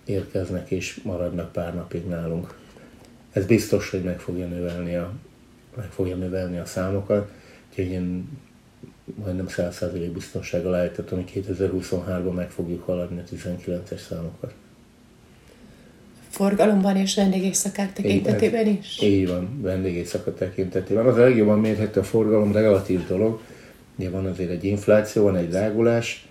érkeznek 0.05 0.71
és 0.71 0.99
maradnak 1.03 1.51
pár 1.51 1.75
napig 1.75 2.05
nálunk. 2.07 2.57
Ez 3.31 3.45
biztos, 3.45 3.89
hogy 3.89 4.03
meg 4.03 4.19
fogja 4.19 4.47
növelni 4.47 4.95
a, 4.95 5.13
meg 5.75 5.91
fogja 5.91 6.15
növelni 6.15 6.57
a 6.57 6.65
számokat, 6.65 7.31
úgyhogy 7.69 7.91
én 7.91 8.29
majdnem 9.13 9.45
100% 9.49 10.09
biztonsággal 10.13 10.75
állítatom, 10.75 11.23
hogy 11.23 11.43
2023-ban 11.49 12.33
meg 12.33 12.49
fogjuk 12.49 12.83
haladni 12.83 13.19
a 13.19 13.35
19-es 13.35 14.07
számokat. 14.07 14.53
Forgalomban 16.29 16.95
és 16.95 17.15
vendégészakák 17.15 17.93
tekintetében 17.93 18.67
is? 18.67 19.01
Így 19.01 19.27
van, 19.27 19.61
vendégészaka 19.61 20.33
tekintetében. 20.33 21.05
Az 21.05 21.17
a 21.17 21.19
legjobban 21.19 21.59
mérhető 21.59 21.99
a 21.99 22.03
forgalom 22.03 22.51
relatív 22.51 23.07
dolog. 23.07 23.41
Ugye 23.95 24.09
van 24.09 24.25
azért 24.25 24.49
egy 24.49 24.63
infláció, 24.63 25.23
van 25.23 25.35
egy 25.35 25.49
drágulás. 25.49 26.27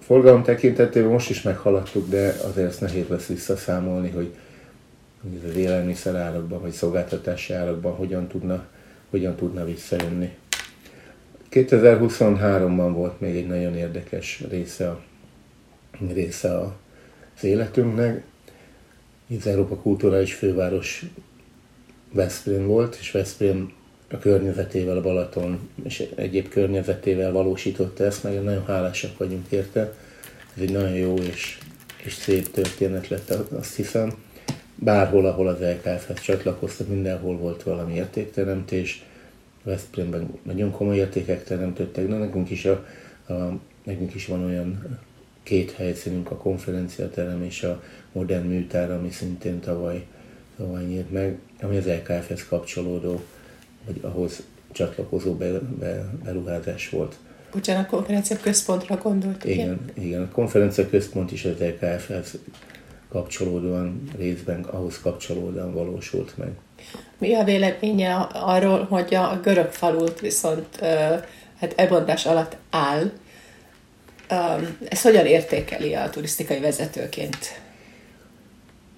Forgalom 0.00 0.42
tekintetében 0.42 1.10
most 1.10 1.30
is 1.30 1.42
meghaladtuk, 1.42 2.08
de 2.08 2.36
azért 2.48 2.68
ezt 2.68 2.80
nehéz 2.80 3.08
lesz 3.08 3.26
visszaszámolni, 3.26 4.10
hogy 4.10 4.34
az 5.48 5.56
élelmiszer 5.56 6.14
árakban, 6.14 6.60
vagy 6.60 6.72
szolgáltatási 6.72 7.52
árakban 7.52 7.92
hogyan 7.92 8.26
tudna, 8.26 8.64
hogyan 9.10 9.34
tudna 9.34 9.64
visszajönni. 9.64 10.36
2023-ban 11.54 12.90
volt 12.92 13.20
még 13.20 13.36
egy 13.36 13.46
nagyon 13.46 13.76
érdekes 13.76 14.42
része, 14.50 14.88
a, 14.88 15.00
része 16.12 16.58
az 16.58 17.44
életünknek. 17.44 18.22
Az 19.38 19.46
Európa 19.46 19.76
Kulturális 19.76 20.34
Főváros 20.34 21.04
Veszprém 22.12 22.66
volt, 22.66 22.96
és 23.00 23.10
Veszprém 23.10 23.72
a 24.10 24.18
környezetével, 24.18 24.96
a 24.96 25.00
Balaton 25.00 25.68
és 25.84 26.08
egyéb 26.14 26.48
környezetével 26.48 27.32
valósította 27.32 28.04
ezt, 28.04 28.22
meg 28.22 28.42
nagyon 28.42 28.66
hálásak 28.66 29.18
vagyunk 29.18 29.46
érte. 29.48 29.80
Ez 30.56 30.62
egy 30.62 30.72
nagyon 30.72 30.94
jó 30.94 31.14
és, 31.14 31.58
és 32.04 32.12
szép 32.12 32.50
történet 32.50 33.08
lett, 33.08 33.30
azt 33.30 33.74
hiszem. 33.74 34.12
Bárhol, 34.74 35.26
ahol 35.26 35.48
az 35.48 35.60
LKF-hez 35.60 36.20
csatlakoztak, 36.20 36.88
mindenhol 36.88 37.36
volt 37.36 37.62
valami 37.62 37.94
értékteremtés, 37.94 39.04
Veszprémben 39.64 40.38
nagyon 40.42 40.70
komoly 40.70 40.96
értékek 40.96 41.44
teremtettek, 41.44 42.08
de 42.08 42.16
nekünk 42.16 42.50
is, 42.50 42.64
a, 42.64 42.86
a, 43.28 43.32
nekünk 43.84 44.14
is 44.14 44.26
van 44.26 44.44
olyan 44.44 44.98
két 45.42 45.72
helyszínünk, 45.72 46.30
a 46.30 46.36
konferenciaterem 46.36 47.42
és 47.42 47.62
a 47.62 47.82
modern 48.12 48.46
műtár, 48.46 48.90
ami 48.90 49.10
szintén 49.10 49.60
tavaly, 49.60 50.06
tavaly 50.56 50.84
nyílt 50.84 51.12
meg, 51.12 51.38
ami 51.60 51.76
az 51.76 51.86
LKF-hez 51.86 52.46
kapcsolódó, 52.48 53.22
vagy 53.86 53.98
ahhoz 54.00 54.42
csatlakozó 54.72 55.34
be, 55.34 55.58
be, 55.58 56.10
beruházás 56.24 56.88
volt. 56.88 57.16
Bocsánat, 57.52 57.84
a 57.84 57.88
konferencia 57.88 58.36
központra 58.36 58.96
gondolt, 58.96 59.44
igen? 59.44 59.58
Igen, 59.58 60.04
igen. 60.06 60.22
A 60.22 60.28
konferencia 60.28 60.88
központ 60.88 61.32
is 61.32 61.44
az 61.44 61.58
LKF-hez 61.58 62.38
kapcsolódóan, 63.14 64.02
részben 64.16 64.62
ahhoz 64.62 65.00
kapcsolódóan 65.00 65.74
valósult 65.74 66.36
meg. 66.36 66.48
Mi 67.18 67.34
a 67.34 67.44
véleménye 67.44 68.14
arról, 68.32 68.84
hogy 68.84 69.14
a 69.14 69.40
görög 69.42 69.70
falut 69.70 70.20
viszont 70.20 70.76
hát 71.60 71.72
elbontás 71.76 72.26
alatt 72.26 72.56
áll? 72.70 73.10
Ezt 74.88 75.02
hogyan 75.02 75.26
értékeli 75.26 75.94
a 75.94 76.10
turisztikai 76.10 76.60
vezetőként? 76.60 77.36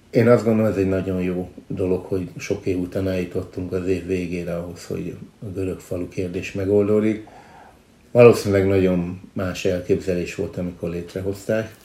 Én 0.09 0.27
azt 0.27 0.43
gondolom, 0.43 0.71
ez 0.71 0.77
egy 0.77 0.89
nagyon 0.89 1.21
jó 1.21 1.49
dolog, 1.67 2.05
hogy 2.05 2.29
sok 2.37 2.65
év 2.65 2.79
után 2.79 3.07
eljutottunk 3.07 3.71
az 3.71 3.87
év 3.87 4.05
végére 4.05 4.55
ahhoz, 4.57 4.85
hogy 4.85 5.17
a 5.41 5.45
görög 5.45 5.79
falu 5.79 6.07
kérdés 6.07 6.51
megoldódik. 6.51 7.27
Valószínűleg 8.11 8.67
nagyon 8.67 9.21
más 9.33 9.65
elképzelés 9.65 10.35
volt, 10.35 10.57
amikor 10.57 10.89
létrehozták, 10.89 11.75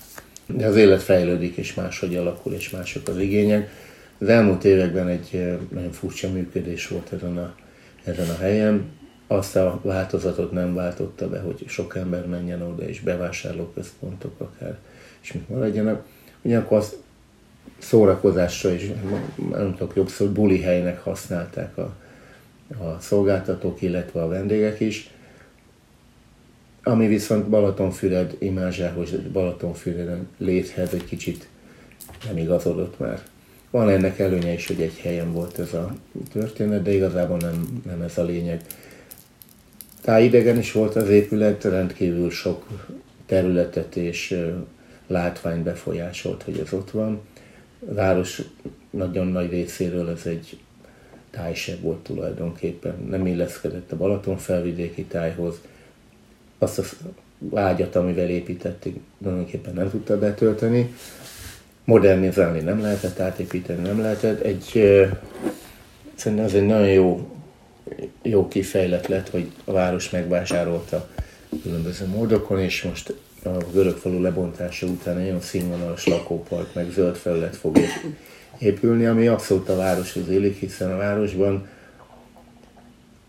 de 0.47 0.67
az 0.67 0.77
élet 0.77 1.03
fejlődik, 1.03 1.57
és 1.57 1.75
máshogy 1.75 2.17
alakul, 2.17 2.53
és 2.53 2.71
mások 2.71 3.09
az 3.09 3.19
igények. 3.19 3.71
Az 4.19 4.29
elmúlt 4.29 4.65
években 4.65 5.09
egy 5.09 5.59
nagyon 5.71 5.93
furcsa 5.93 6.31
működés 6.31 6.89
volt 6.89 7.13
ezen 7.13 7.39
a, 7.39 7.55
ezen 8.05 8.29
a 8.29 8.37
helyen. 8.37 8.85
Azt 9.27 9.57
a 9.57 9.81
változatot 9.83 10.53
nem 10.53 10.75
váltotta 10.75 11.29
be, 11.29 11.41
hogy 11.41 11.65
sok 11.67 11.97
ember 11.97 12.27
menjen 12.27 12.63
oda, 12.63 12.89
és 12.89 13.01
bevásárlóközpontok 13.01 14.41
akár, 14.41 14.79
és 15.23 15.33
mit 15.33 15.49
maradjanak. 15.49 16.05
Ugyanakkor 16.43 16.79
azt 16.79 16.97
szórakozásra 17.79 18.71
is, 18.71 18.91
nem 19.51 19.75
tudok 19.77 19.97
jobb 19.97 20.09
szó, 20.09 20.27
buli 20.27 20.61
helynek 20.61 21.01
használták 21.01 21.79
a, 21.79 21.95
a 22.69 22.97
szolgáltatók, 23.01 23.83
illetve 23.83 24.23
a 24.23 24.29
vendégek 24.29 24.81
is. 24.81 25.11
Ami 26.83 27.07
viszont 27.07 27.49
Balatonfüred 27.49 28.37
imázsához, 28.39 29.11
Balatonfüreden 29.33 30.29
léthez 30.39 30.95
egy 30.95 31.05
kicsit 31.05 31.49
nem 32.27 32.37
igazodott 32.37 32.99
már 32.99 33.23
Van 33.73 33.89
ennek 33.89 34.19
előnye 34.19 34.53
is, 34.53 34.67
hogy 34.67 34.81
egy 34.81 34.99
helyen 34.99 35.33
volt 35.33 35.59
ez 35.59 35.73
a 35.73 35.95
történet, 36.33 36.83
de 36.83 36.93
igazából 36.93 37.37
nem, 37.37 37.83
nem 37.87 38.03
ez 38.03 38.19
a 38.19 38.25
lényeg. 38.25 38.61
Tájidegen 40.03 40.59
is 40.59 40.73
volt 40.73 40.97
az 40.97 41.09
épület, 41.09 41.65
rendkívül 41.65 42.31
sok 42.31 42.67
területet 43.27 43.97
és 43.97 44.41
látvány 45.07 45.63
befolyásolt, 45.63 46.43
hogy 46.43 46.59
ez 46.59 46.73
ott 46.73 46.91
van. 46.91 47.21
A 47.91 47.95
város 47.95 48.43
nagyon 48.91 49.27
nagy 49.27 49.51
részéről 49.51 50.11
ez 50.11 50.27
egy 50.27 50.59
tájseb 51.31 51.81
volt 51.81 52.03
tulajdonképpen. 52.03 53.07
Nem 53.09 53.27
illeszkedett 53.27 53.93
a 53.93 53.97
Balaton 53.97 54.37
felvidéki 54.37 55.05
tájhoz. 55.05 55.61
Azt 56.63 56.79
a 56.79 56.83
vágyat, 57.39 57.97
amivel 57.97 58.29
építették, 58.29 58.97
tulajdonképpen 59.23 59.75
nem 59.75 59.91
tudta 59.91 60.19
betölteni. 60.19 60.95
Modernizálni 61.85 62.61
nem 62.61 62.81
lehetett, 62.81 63.19
átépíteni 63.19 63.83
nem 63.83 64.01
lehetett. 64.01 64.41
Egy, 64.41 64.65
szerintem 66.15 66.47
ez 66.47 66.55
egy 66.55 66.67
nagyon 66.67 66.89
jó, 66.89 67.29
jó 68.23 68.49
kifejlet 68.49 69.07
lett, 69.07 69.29
hogy 69.29 69.51
a 69.65 69.73
város 69.73 70.11
megvásárolta 70.11 71.09
különböző 71.63 72.07
módokon, 72.07 72.61
és 72.61 72.83
most 72.83 73.15
a 73.45 73.65
görög 73.73 73.97
falu 73.97 74.21
lebontása 74.21 74.87
után 74.87 75.19
egy 75.19 75.25
nagyon 75.25 75.41
színvonalas 75.41 76.07
lakópark, 76.07 76.75
meg 76.75 76.91
zöld 76.91 77.17
felület 77.17 77.57
fog 77.57 77.79
épülni, 78.59 79.07
ami 79.07 79.27
abszolút 79.27 79.69
a 79.69 79.77
városhoz 79.77 80.29
élik, 80.29 80.59
hiszen 80.59 80.93
a 80.93 80.97
városban 80.97 81.69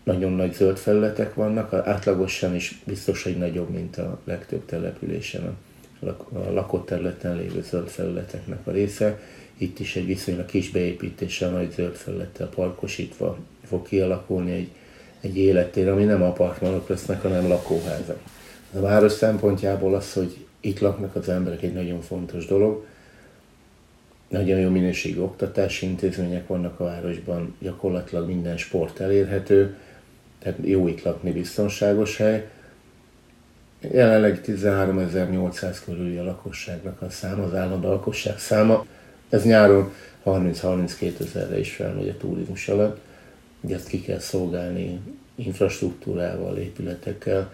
nagyon 0.04 0.32
nagy 0.32 0.54
zöld 0.54 0.76
felületek 0.76 1.34
vannak, 1.34 1.72
átlagosan 1.72 2.54
is 2.54 2.82
biztos, 2.86 3.22
hogy 3.22 3.38
nagyobb, 3.38 3.70
mint 3.70 3.96
a 3.96 4.18
legtöbb 4.24 4.64
településen 4.64 5.56
a 6.06 6.52
lakott 6.52 6.86
területen 6.86 7.36
lévő 7.36 7.62
zöld 7.62 7.88
felületeknek 7.88 8.66
a 8.66 8.70
része. 8.70 9.20
Itt 9.58 9.78
is 9.78 9.96
egy 9.96 10.06
viszonylag 10.06 10.46
kis 10.46 10.70
beépítéssel, 10.70 11.50
nagy 11.50 11.72
zöld 11.72 11.94
felülettel 11.94 12.48
parkosítva 12.48 13.38
fog 13.66 13.86
kialakulni 13.86 14.52
egy, 14.52 14.68
egy 15.20 15.38
élettér, 15.38 15.88
ami 15.88 16.04
nem 16.04 16.22
apartmanok 16.22 16.88
lesznek, 16.88 17.22
hanem 17.22 17.48
lakóházak. 17.48 18.18
A 18.76 18.80
város 18.80 19.12
szempontjából 19.12 19.94
az, 19.94 20.12
hogy 20.12 20.46
itt 20.60 20.78
laknak 20.78 21.16
az 21.16 21.28
emberek 21.28 21.62
egy 21.62 21.72
nagyon 21.72 22.00
fontos 22.00 22.46
dolog. 22.46 22.84
Nagyon 24.28 24.58
jó 24.58 24.70
minőségű 24.70 25.20
oktatási 25.20 25.86
intézmények 25.86 26.46
vannak 26.46 26.80
a 26.80 26.84
városban, 26.84 27.54
gyakorlatilag 27.60 28.26
minden 28.26 28.56
sport 28.56 29.00
elérhető, 29.00 29.76
tehát 30.44 30.58
jó 30.62 30.88
itt 30.88 31.02
lakni, 31.02 31.32
biztonságos 31.32 32.16
hely. 32.16 32.48
Jelenleg 33.80 34.40
13.800 34.46 35.76
körüli 35.84 36.16
a 36.16 36.24
lakosságnak 36.24 37.02
a 37.02 37.10
száma, 37.10 37.42
az 37.42 37.54
állandó 37.54 37.88
lakosság 37.88 38.38
száma. 38.38 38.86
Ez 39.28 39.44
nyáron 39.44 39.92
30-32 40.24 41.20
ezerre 41.20 41.58
is 41.58 41.74
felmegy 41.74 42.08
a 42.08 42.16
turizmus 42.16 42.68
alatt. 42.68 43.00
Ugye 43.60 43.74
ezt 43.74 43.88
ki 43.88 44.00
kell 44.00 44.18
szolgálni 44.18 45.00
infrastruktúrával, 45.34 46.56
épületekkel, 46.56 47.52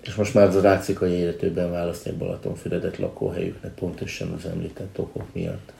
és 0.00 0.14
most 0.14 0.34
már 0.34 0.46
az 0.46 0.56
a 0.56 0.60
Rácikai 0.60 1.12
életőben 1.12 1.70
választják 1.70 2.14
Balatonfüredet 2.14 2.98
lakóhelyüknek 2.98 3.72
pontosan 3.74 4.32
az 4.32 4.44
említett 4.44 4.98
okok 4.98 5.34
miatt. 5.34 5.72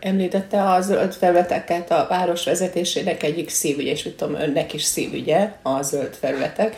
Említette 0.00 0.62
a 0.62 0.80
zöld 0.80 1.12
felületeket 1.12 1.90
a 1.90 2.06
város 2.08 2.44
vezetésének 2.44 3.22
egyik 3.22 3.48
szívügye, 3.48 3.90
és 3.90 4.08
tudom, 4.16 4.34
önnek 4.34 4.72
is 4.72 4.82
szívügye 4.82 5.52
a 5.62 5.82
zöld 5.82 6.14
felületek. 6.14 6.76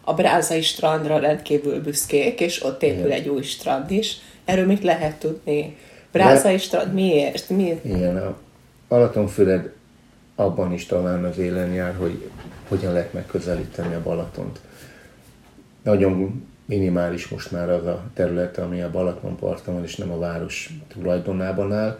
A 0.00 0.14
Brázai 0.14 0.62
strandra 0.62 1.18
rendkívül 1.18 1.82
büszkék, 1.82 2.40
és 2.40 2.64
ott 2.64 2.82
épül 2.82 3.06
Igen. 3.06 3.10
egy 3.10 3.28
új 3.28 3.42
strand 3.42 3.90
is. 3.90 4.16
Erről 4.44 4.66
mit 4.66 4.82
lehet 4.82 5.16
tudni? 5.16 5.76
Brázai 6.12 6.52
De... 6.52 6.58
strand 6.58 6.94
miért? 6.94 7.48
Mi? 7.48 7.80
Igen, 7.82 8.16
a 8.16 8.36
Balatonfüred 8.88 9.72
abban 10.34 10.72
is 10.72 10.86
talán 10.86 11.24
az 11.24 11.38
élen 11.38 11.72
jár, 11.72 11.94
hogy 11.98 12.30
hogyan 12.68 12.92
lehet 12.92 13.12
megközelíteni 13.12 13.94
a 13.94 14.02
Balatont 14.02 14.60
nagyon 15.84 16.44
minimális 16.64 17.28
most 17.28 17.50
már 17.50 17.70
az 17.70 17.86
a 17.86 18.02
terület, 18.14 18.58
ami 18.58 18.82
a 18.82 18.90
Balatonparton 18.90 19.74
van, 19.74 19.82
és 19.82 19.96
nem 19.96 20.10
a 20.10 20.18
város 20.18 20.70
tulajdonában 20.88 21.72
áll. 21.72 21.98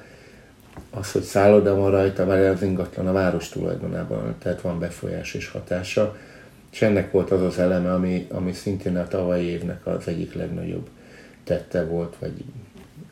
Az, 0.91 1.13
hogy 1.13 1.23
szálloda 1.23 1.75
van 1.75 1.91
rajta, 1.91 2.25
már 2.25 2.39
az 2.39 2.63
ingatlan 2.63 3.06
a 3.06 3.13
város 3.13 3.49
tulajdonában, 3.49 4.34
tehát 4.39 4.60
van 4.60 4.78
befolyás 4.78 5.34
és 5.34 5.49
hatása. 5.49 6.17
És 6.73 6.82
ennek 6.82 7.10
volt 7.10 7.30
az 7.30 7.43
az 7.43 7.58
eleme, 7.58 7.93
ami, 7.93 8.26
ami 8.30 8.52
szintén 8.52 8.97
a 8.97 9.08
tavalyi 9.08 9.45
évnek 9.45 9.87
az 9.87 10.08
egyik 10.08 10.34
legnagyobb 10.34 10.89
tette 11.45 11.84
volt, 11.84 12.17
vagy 12.19 12.45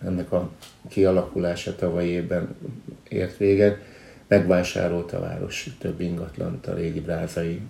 ennek 0.04 0.32
a 0.32 0.50
kialakulása 0.88 1.74
tavalyi 1.74 2.08
évben 2.08 2.56
ért 3.08 3.36
véget. 3.36 3.78
Megvásárolt 4.26 5.12
a 5.12 5.20
város 5.20 5.70
több 5.78 6.00
ingatlant 6.00 6.66
a 6.66 6.74
régi 6.74 7.00
brázai 7.00 7.60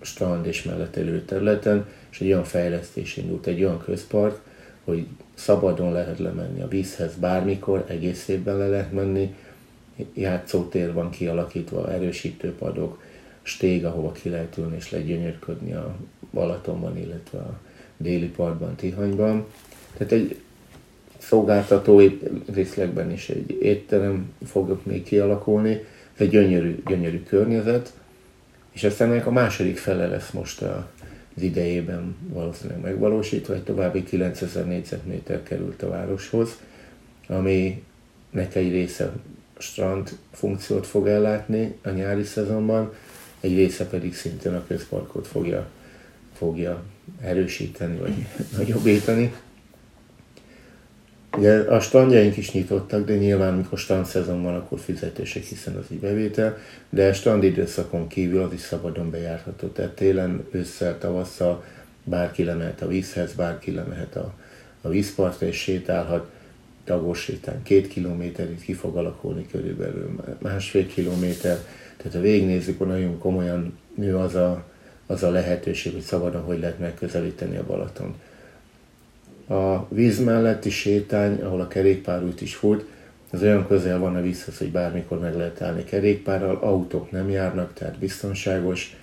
strand 0.00 0.46
és 0.46 0.62
mellett 0.62 0.96
élő 0.96 1.22
területen, 1.24 1.86
és 2.10 2.20
egy 2.20 2.26
olyan 2.26 2.44
fejlesztés 2.44 3.16
indult, 3.16 3.46
egy 3.46 3.64
olyan 3.64 3.78
közpark, 3.78 4.38
hogy 4.84 5.06
szabadon 5.42 5.92
lehet 5.92 6.18
lemenni 6.18 6.62
a 6.62 6.68
vízhez 6.68 7.14
bármikor, 7.14 7.84
egész 7.88 8.28
évben 8.28 8.56
le 8.56 8.68
lehet 8.68 8.92
menni, 8.92 9.34
játszótér 10.14 10.92
van 10.92 11.10
kialakítva, 11.10 11.92
erősítőpadok, 11.92 13.02
stég, 13.42 13.84
ahova 13.84 14.12
ki 14.12 14.28
lehet 14.28 14.56
ülni 14.56 14.76
és 14.76 14.90
legyönyörködni 14.90 15.72
a 15.72 15.96
Balatonban, 16.32 16.96
illetve 16.96 17.38
a 17.38 17.58
déli 17.96 18.28
partban, 18.28 18.74
Tihanyban. 18.74 19.46
Tehát 19.96 20.12
egy 20.12 20.40
szolgáltató 21.18 22.00
részlegben 22.52 23.10
is 23.12 23.28
egy 23.28 23.58
étterem 23.60 24.32
fogok 24.46 24.84
még 24.84 25.02
kialakulni. 25.02 25.72
Ez 26.14 26.20
egy 26.20 26.30
gyönyörű, 26.30 26.82
gyönyörű 26.86 27.22
környezet, 27.22 27.92
és 28.72 28.84
aztán 28.84 29.10
ennek 29.10 29.26
a 29.26 29.30
második 29.30 29.76
fele 29.76 30.06
lesz 30.06 30.30
most 30.30 30.62
a, 30.62 30.90
az 31.36 31.42
idejében 31.42 32.16
valószínűleg 32.28 32.80
megvalósítva, 32.80 33.54
egy 33.54 33.62
további 33.62 34.02
9000 34.02 34.66
négyzetméter 34.66 35.42
került 35.42 35.82
a 35.82 35.88
városhoz, 35.88 36.58
ami 37.26 37.82
nek 38.30 38.54
egy 38.54 38.70
része 38.70 39.12
strand 39.58 40.18
funkciót 40.32 40.86
fog 40.86 41.06
ellátni 41.06 41.78
a 41.82 41.90
nyári 41.90 42.24
szezonban, 42.24 42.92
egy 43.40 43.54
része 43.54 43.86
pedig 43.86 44.14
szintén 44.14 44.52
a 44.52 44.66
közparkot 44.66 45.26
fogja, 45.26 45.68
fogja 46.32 46.82
erősíteni, 47.20 47.98
vagy 47.98 48.26
nagyobbítani. 48.58 49.32
Ugye 51.36 51.58
a 51.58 51.80
strandjaink 51.80 52.36
is 52.36 52.52
nyitottak, 52.52 53.04
de 53.04 53.16
nyilván 53.16 53.54
mikor 53.54 53.78
strandszezon 53.78 54.42
van, 54.42 54.54
akkor 54.54 54.78
fizetések, 54.78 55.42
hiszen 55.42 55.76
az 55.76 55.84
így 55.90 55.98
bevétel, 55.98 56.58
de 56.90 57.08
a 57.08 57.12
strand 57.12 57.42
időszakon 57.42 58.06
kívül 58.06 58.42
az 58.42 58.52
is 58.52 58.60
szabadon 58.60 59.10
bejárható. 59.10 59.66
Tehát 59.66 59.90
télen, 59.90 60.44
ősszel, 60.50 60.98
tavasszal 60.98 61.64
bárki 62.04 62.44
lemehet 62.44 62.82
a 62.82 62.86
vízhez, 62.86 63.32
bárki 63.32 63.72
lemehet 63.72 64.16
a, 64.16 64.34
a 64.80 64.88
vízpartra 64.88 65.46
és 65.46 65.56
sétálhat. 65.56 66.30
Tagos 66.84 67.20
sétán 67.20 67.62
két 67.62 67.88
kilométerig 67.88 68.60
ki 68.64 68.72
fog 68.72 68.96
alakulni 68.96 69.46
körülbelül 69.50 70.20
másfél 70.38 70.86
kilométer. 70.86 71.58
Tehát 71.96 72.12
ha 72.12 72.20
végignézzük, 72.20 72.78
hogy 72.78 72.86
nagyon 72.86 73.18
komolyan 73.18 73.78
nő 73.94 74.16
az 74.16 74.34
a, 74.34 74.64
az 75.06 75.22
a 75.22 75.30
lehetőség, 75.30 75.92
hogy 75.92 76.02
szabadon 76.02 76.42
hogy 76.42 76.60
lehet 76.60 76.78
megközelíteni 76.78 77.56
a 77.56 77.64
Balaton 77.66 78.14
a 79.52 79.86
víz 79.88 80.24
melletti 80.24 80.70
sétány, 80.70 81.40
ahol 81.42 81.60
a 81.60 81.68
kerékpárút 81.68 82.40
is 82.40 82.54
fut, 82.54 82.84
az 83.30 83.42
olyan 83.42 83.66
közel 83.66 83.98
van 83.98 84.16
a 84.16 84.20
vízhez, 84.20 84.58
hogy 84.58 84.70
bármikor 84.70 85.18
meg 85.20 85.36
lehet 85.36 85.62
állni 85.62 85.84
kerékpárral, 85.84 86.56
autók 86.56 87.10
nem 87.10 87.30
járnak, 87.30 87.72
tehát 87.72 87.98
biztonságos, 87.98 88.96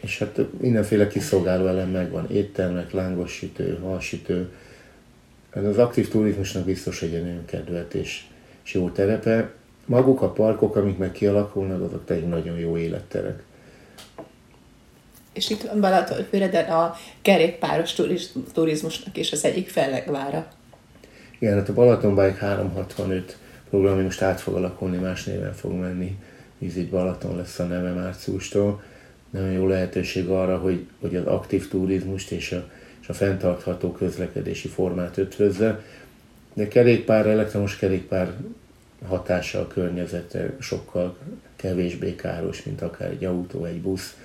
és 0.00 0.18
hát 0.18 0.40
mindenféle 0.60 1.06
kiszolgáló 1.06 1.66
elem 1.66 1.90
megvan, 1.90 2.30
éttermek, 2.30 2.92
lángosütő, 2.92 3.78
halsütő. 3.82 4.48
Ez 5.50 5.64
az 5.64 5.78
aktív 5.78 6.08
turizmusnak 6.08 6.64
biztos 6.64 7.02
egy 7.02 7.40
kedvet 7.44 7.94
és, 7.94 8.24
és 8.64 8.74
jó 8.74 8.90
terepe. 8.90 9.50
Maguk 9.84 10.22
a 10.22 10.30
parkok, 10.30 10.76
amik 10.76 10.98
meg 10.98 11.12
kialakulnak, 11.12 11.82
azok 11.82 12.04
tényleg 12.04 12.28
nagyon 12.28 12.58
jó 12.58 12.76
életterek 12.76 13.42
és 15.36 15.50
itt 15.50 15.62
van 15.62 15.80
Balatonfüreden 15.80 16.70
a 16.70 16.94
kerékpáros 17.22 17.94
turizmusnak 18.52 19.16
is 19.16 19.32
az 19.32 19.44
egyik 19.44 19.68
fellegvára. 19.68 20.46
Igen, 21.38 21.54
hát 21.54 21.68
a 21.68 21.72
Balaton 21.72 22.14
Bike 22.14 22.36
365 22.38 23.36
program, 23.70 24.00
most 24.00 24.22
át 24.22 24.40
fog 24.40 24.54
alakulni, 24.54 24.96
más 24.96 25.24
néven 25.24 25.54
fog 25.54 25.72
menni. 25.72 26.16
Visit 26.58 26.88
Balaton 26.88 27.36
lesz 27.36 27.58
a 27.58 27.64
neve 27.64 27.92
márciustól. 27.92 28.82
Nagyon 29.30 29.50
jó 29.50 29.66
lehetőség 29.66 30.28
arra, 30.28 30.58
hogy, 30.58 30.86
hogy 31.00 31.16
az 31.16 31.26
aktív 31.26 31.68
turizmust 31.68 32.30
és 32.30 32.52
a, 32.52 32.70
és 33.02 33.08
a 33.08 33.14
fenntartható 33.14 33.92
közlekedési 33.92 34.68
formát 34.68 35.18
ötvözze. 35.18 35.82
De 36.54 36.68
kerékpár, 36.68 37.26
elektromos 37.26 37.76
kerékpár 37.76 38.32
hatása 39.06 39.60
a 39.60 39.66
környezetre 39.66 40.56
sokkal 40.60 41.16
kevésbé 41.56 42.14
káros, 42.14 42.62
mint 42.62 42.82
akár 42.82 43.10
egy 43.10 43.24
autó, 43.24 43.64
egy 43.64 43.80
busz 43.80 44.16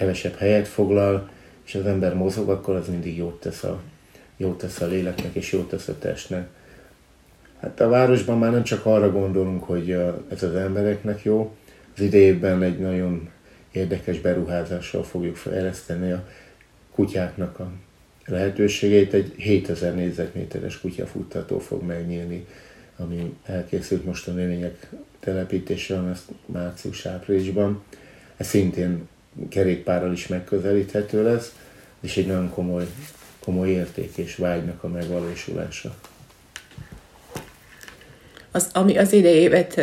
kevesebb 0.00 0.36
helyet 0.36 0.68
foglal, 0.68 1.30
és 1.66 1.74
az 1.74 1.86
ember 1.86 2.14
mozog, 2.14 2.48
akkor 2.48 2.74
az 2.74 2.88
mindig 2.88 3.16
jót 3.16 3.40
tesz 3.40 3.64
a, 3.64 3.80
jót 4.36 4.58
tesz 4.58 4.80
a 4.80 4.86
léleknek, 4.86 5.34
és 5.34 5.52
jót 5.52 5.68
tesz 5.68 5.88
a 5.88 5.98
testnek. 5.98 6.48
Hát 7.60 7.80
a 7.80 7.88
városban 7.88 8.38
már 8.38 8.52
nem 8.52 8.62
csak 8.62 8.86
arra 8.86 9.12
gondolunk, 9.12 9.64
hogy 9.64 9.90
ez 10.28 10.42
az 10.42 10.54
embereknek 10.54 11.22
jó, 11.22 11.56
az 11.94 12.00
idejében 12.00 12.62
egy 12.62 12.78
nagyon 12.78 13.28
érdekes 13.72 14.20
beruházással 14.20 15.02
fogjuk 15.02 15.36
fejleszteni 15.36 16.12
a 16.12 16.28
kutyáknak 16.94 17.58
a 17.58 17.72
lehetőségét. 18.26 19.14
Egy 19.14 19.34
7000 19.36 19.94
négyzetméteres 19.94 20.80
kutyafuttató 20.80 21.58
fog 21.58 21.82
megnyílni, 21.82 22.46
ami 22.96 23.36
elkészült 23.44 24.04
most 24.04 24.28
a 24.28 24.32
növények 24.32 24.88
telepítésre, 25.18 26.02
ezt 26.10 26.28
március-áprilisban. 26.46 27.82
Ez 28.36 28.46
szintén 28.46 29.08
kerékpárral 29.48 30.12
is 30.12 30.26
megközelíthető 30.26 31.22
lesz, 31.22 31.54
és 32.00 32.16
egy 32.16 32.26
nagyon 32.26 32.50
komoly, 32.50 32.86
komoly 33.44 33.68
érték 33.68 34.16
és 34.16 34.36
vágynak 34.36 34.84
a 34.84 34.88
megvalósulása. 34.88 35.94
Az, 38.50 38.68
ami 38.72 38.98
az 38.98 39.12
idejévet 39.12 39.80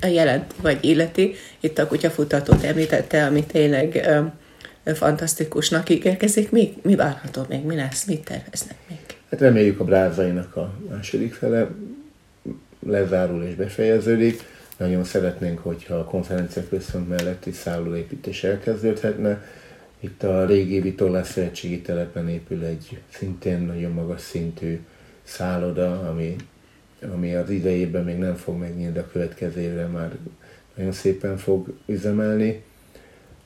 jelenti, 0.00 0.54
vagy 0.60 0.84
illeti, 0.84 1.34
itt 1.60 1.78
a 1.78 1.86
kutyafutatót 1.86 2.62
említette, 2.62 3.26
ami 3.26 3.44
tényleg 3.44 4.08
fantasztikusnak 4.84 5.88
ígérkezik. 5.88 6.50
Mi, 6.50 6.76
mi 6.82 6.94
várható 6.94 7.44
még? 7.48 7.64
Mi 7.64 7.74
lesz? 7.74 8.04
Mit 8.04 8.24
terveznek 8.24 8.76
még? 8.88 8.98
Hát 9.30 9.40
reméljük 9.40 9.80
a 9.80 9.84
brázainak 9.84 10.56
a 10.56 10.74
második 10.88 11.34
fele 11.34 11.68
lezárul 12.86 13.44
és 13.44 13.54
befejeződik. 13.54 14.42
Nagyon 14.78 15.04
szeretnénk, 15.04 15.58
hogyha 15.58 15.94
a 15.94 16.04
konferencia 16.04 16.68
központ 16.68 17.08
melletti 17.08 17.52
szállóépítés 17.52 18.44
elkezdődhetne. 18.44 19.42
Itt 20.00 20.22
a 20.22 20.46
régi 20.46 20.80
Vitorlás 20.80 21.26
Szövetségi 21.26 21.80
telepen 21.80 22.28
épül 22.28 22.64
egy 22.64 23.00
szintén 23.08 23.60
nagyon 23.60 23.92
magas 23.92 24.20
szintű 24.20 24.80
szálloda, 25.22 26.08
ami, 26.08 26.36
ami 27.12 27.34
az 27.34 27.50
idejében 27.50 28.04
még 28.04 28.18
nem 28.18 28.34
fog 28.34 28.58
megnyílni, 28.58 28.92
de 28.92 29.00
a 29.00 29.08
következő 29.12 29.60
évre 29.60 29.86
már 29.86 30.16
nagyon 30.74 30.92
szépen 30.92 31.36
fog 31.36 31.72
üzemelni. 31.86 32.62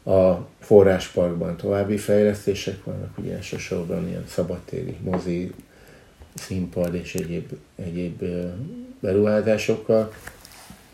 A 0.04 0.32
forrásparkban 0.58 1.56
további 1.56 1.96
fejlesztések 1.96 2.84
vannak, 2.84 3.18
ugye 3.18 3.34
elsősorban 3.34 4.08
ilyen 4.08 4.24
szabadtéri 4.26 4.96
mozi, 5.02 5.52
színpad 6.34 6.94
és 6.94 7.14
egyéb, 7.14 7.52
egyéb 7.76 8.24
beruházásokkal. 9.00 10.12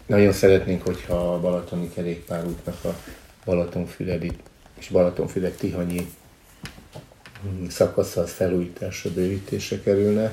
Nagyon 0.08 0.32
szeretnénk, 0.32 0.82
hogyha 0.82 1.34
a 1.34 1.40
Balatoni 1.40 1.90
kerékpárútnak 1.94 2.84
a 2.84 2.94
Balatonfüledi 3.44 4.32
és 4.78 4.88
Balatonfüred 4.88 5.52
Tihanyi 5.52 6.06
szakasza 7.68 8.20
az 8.20 8.30
felújításra, 8.30 9.10
bővítésre 9.10 9.80
kerülne. 9.80 10.32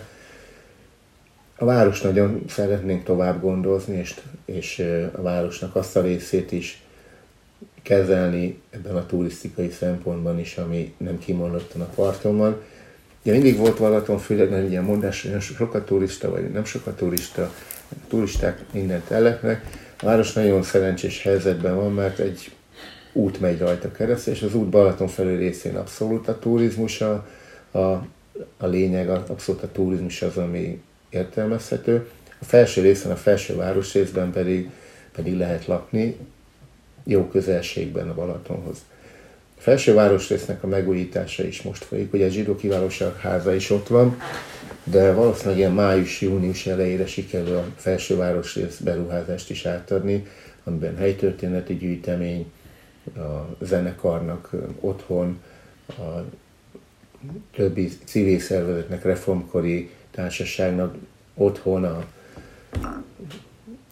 A 1.58 1.66
város 1.66 2.02
nagyon 2.02 2.44
szeretnénk 2.48 3.04
tovább 3.04 3.42
gondozni, 3.42 3.98
és, 3.98 4.22
és 4.46 4.80
a 5.16 5.22
városnak 5.22 5.76
azt 5.76 5.96
a 5.96 6.02
részét 6.02 6.52
is 6.52 6.84
kezelni 7.82 8.62
ebben 8.70 8.96
a 8.96 9.06
turisztikai 9.06 9.70
szempontban 9.70 10.40
is, 10.40 10.58
ami 10.58 10.94
nem 10.98 11.20
kimondottan 11.20 11.82
a 11.82 11.90
parton 11.96 12.38
van. 12.38 12.62
Ugye 13.26 13.34
mindig 13.34 13.58
volt 13.58 13.78
Balatonfüred, 13.78 14.50
mert 14.50 14.70
ilyen 14.70 14.84
mondás, 14.84 15.22
hogy 15.22 15.42
sok 15.42 15.74
a 15.74 15.84
turista, 15.84 16.30
vagy 16.32 16.52
nem 16.52 16.66
sok 16.66 16.88
a 16.88 16.96
turista, 16.96 17.42
a 17.90 17.96
turisták 18.08 18.64
mindent 18.72 19.12
ellepnek. 19.12 19.66
A 20.02 20.06
város 20.06 20.34
nagyon 20.34 20.64
szerencsés 20.64 21.24
helyzetben 21.24 21.76
van, 21.76 21.94
mert 21.94 22.20
egy 22.20 22.52
út 23.14 23.40
megy 23.40 23.60
rajta 23.60 23.92
keresztül, 23.92 24.34
és 24.34 24.42
az 24.42 24.56
út 24.56 24.70
Balaton 24.70 25.08
felül 25.08 25.38
részén 25.38 25.76
abszolút 25.76 26.28
a 26.28 26.40
turizmus 26.40 27.02
a, 27.02 27.28
a, 27.72 27.80
a 28.58 28.66
lényeg, 28.66 29.10
abszolút 29.10 29.64
a 29.64 29.72
turizmus 29.72 30.22
az, 30.22 30.38
ami 30.38 30.82
értelmezhető. 31.10 32.08
A 32.40 32.46
felső 32.46 32.82
részen, 32.82 33.12
a 33.12 33.16
felső 33.16 33.56
városrészben 33.56 34.32
pedig, 34.32 34.70
pedig 35.12 35.38
lehet 35.38 35.66
lakni, 35.66 36.18
jó 37.04 37.28
közelségben 37.28 38.10
a 38.10 38.14
Balatonhoz. 38.14 38.78
A 39.66 39.68
felső 39.68 39.94
városrésznek 39.94 40.64
a 40.64 40.68
megújítása 40.68 41.44
is 41.44 41.62
most 41.62 41.84
folyik, 41.84 42.14
ugye 42.14 42.26
a 42.26 42.30
Zsidó 42.30 42.56
Kiválóság 42.56 43.16
háza 43.16 43.54
is 43.54 43.70
ott 43.70 43.88
van, 43.88 44.18
de 44.84 45.14
valószínűleg 45.14 45.58
ilyen 45.58 45.72
május-június 45.72 46.68
elejére 46.68 47.06
sikerül 47.06 47.56
a 47.56 47.66
felső 47.76 48.16
városrész 48.16 48.78
beruházást 48.78 49.50
is 49.50 49.66
átadni, 49.66 50.26
amiben 50.64 50.98
helytörténeti 50.98 51.78
gyűjtemény, 51.78 52.52
a 53.16 53.66
zenekarnak 53.66 54.52
otthon, 54.80 55.42
a 55.88 56.24
többi 57.56 57.92
civil 58.04 58.40
szervezetnek, 58.40 59.04
reformkori 59.04 59.90
társaságnak 60.12 60.96
otthon, 61.34 61.84
a 61.84 62.06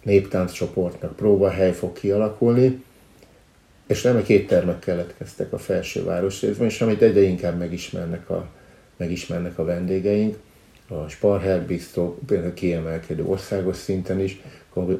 néptánccsoportnak 0.04 1.16
próbahely 1.16 1.74
fog 1.74 1.94
kialakulni, 1.94 2.84
és 3.94 4.02
nem 4.02 4.24
két 4.24 4.48
termek 4.48 4.80
keletkeztek 4.80 5.54
a 5.54 5.58
felső 5.58 6.04
városrészben, 6.04 6.68
és 6.68 6.82
amit 6.82 7.02
egyre 7.02 7.22
inkább 7.22 7.58
megismernek 7.58 8.30
a, 8.30 8.50
megismernek 8.98 9.60
a 9.60 9.64
vendégeink, 9.64 10.38
a 10.88 11.08
Sparher 11.08 11.62
Bistro 11.62 12.16
például 12.28 12.54
kiemelkedő 12.54 13.24
országos 13.24 13.78
szinten 13.78 14.20
is 14.20 14.42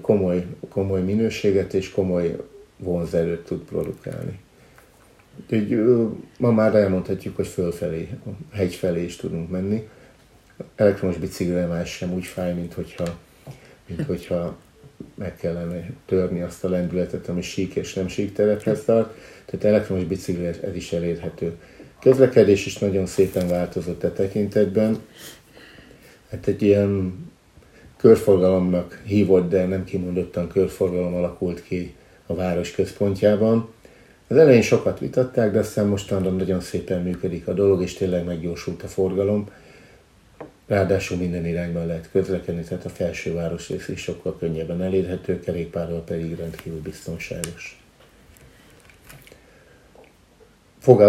komoly, 0.02 0.46
komoly 0.70 1.02
minőséget 1.02 1.74
és 1.74 1.92
komoly 1.92 2.36
vonzerőt 2.78 3.46
tud 3.46 3.62
produkálni. 3.62 4.40
Úgyhogy 5.42 5.80
ma 6.38 6.52
már 6.52 6.76
elmondhatjuk, 6.76 7.36
hogy 7.36 7.48
fölfelé, 7.48 8.10
a 8.26 8.56
hegy 8.56 8.74
felé 8.74 9.04
is 9.04 9.16
tudunk 9.16 9.50
menni. 9.50 9.90
Elektromos 10.76 11.18
biciklire 11.18 11.66
más 11.66 11.90
sem 11.90 12.14
úgy 12.14 12.26
fáj, 12.26 12.54
mint 12.54 12.74
hogyha, 12.74 13.18
mint 13.88 14.02
hogyha 14.02 14.58
meg 15.16 15.36
kellene 15.36 15.90
törni 16.06 16.42
azt 16.42 16.64
a 16.64 16.70
lendületet, 16.70 17.28
ami 17.28 17.42
sík 17.42 17.76
és 17.76 17.94
nem 17.94 18.08
sík 18.08 18.34
terephez 18.34 18.84
tart. 18.84 19.14
Tehát 19.46 19.66
elektromos 19.66 20.04
bicikli 20.04 20.46
ez 20.46 20.76
is 20.76 20.92
elérhető. 20.92 21.54
Közlekedés 22.02 22.66
is 22.66 22.78
nagyon 22.78 23.06
szépen 23.06 23.48
változott 23.48 24.04
a 24.04 24.14
tekintetben. 24.14 24.98
Hát 26.30 26.48
egy 26.48 26.62
ilyen 26.62 27.14
körforgalomnak 27.98 29.02
hívott, 29.06 29.50
de 29.50 29.66
nem 29.66 29.84
kimondottan 29.84 30.48
körforgalom 30.48 31.14
alakult 31.14 31.64
ki 31.64 31.96
a 32.26 32.36
város 32.36 32.72
központjában. 32.72 33.70
Az 34.28 34.38
elején 34.38 34.62
sokat 34.62 35.00
vitatták, 35.00 35.52
de 35.52 35.60
aztán 35.60 35.88
mostanra 35.88 36.30
nagyon 36.30 36.60
szépen 36.60 37.02
működik 37.02 37.48
a 37.48 37.54
dolog, 37.54 37.82
és 37.82 37.94
tényleg 37.94 38.26
meggyorsult 38.26 38.84
a 38.84 38.88
forgalom. 38.88 39.50
Ráadásul 40.68 41.18
minden 41.18 41.46
irányban 41.46 41.86
lehet 41.86 42.10
közlekedni, 42.12 42.64
tehát 42.64 42.86
a 42.86 42.90
felső 42.90 43.34
városrész 43.34 43.88
is 43.88 44.02
sokkal 44.02 44.38
könnyebben 44.38 44.82
elérhető, 44.82 45.40
kerékpárral 45.40 46.04
pedig 46.04 46.36
rendkívül 46.36 46.82
biztonságos. 46.82 47.84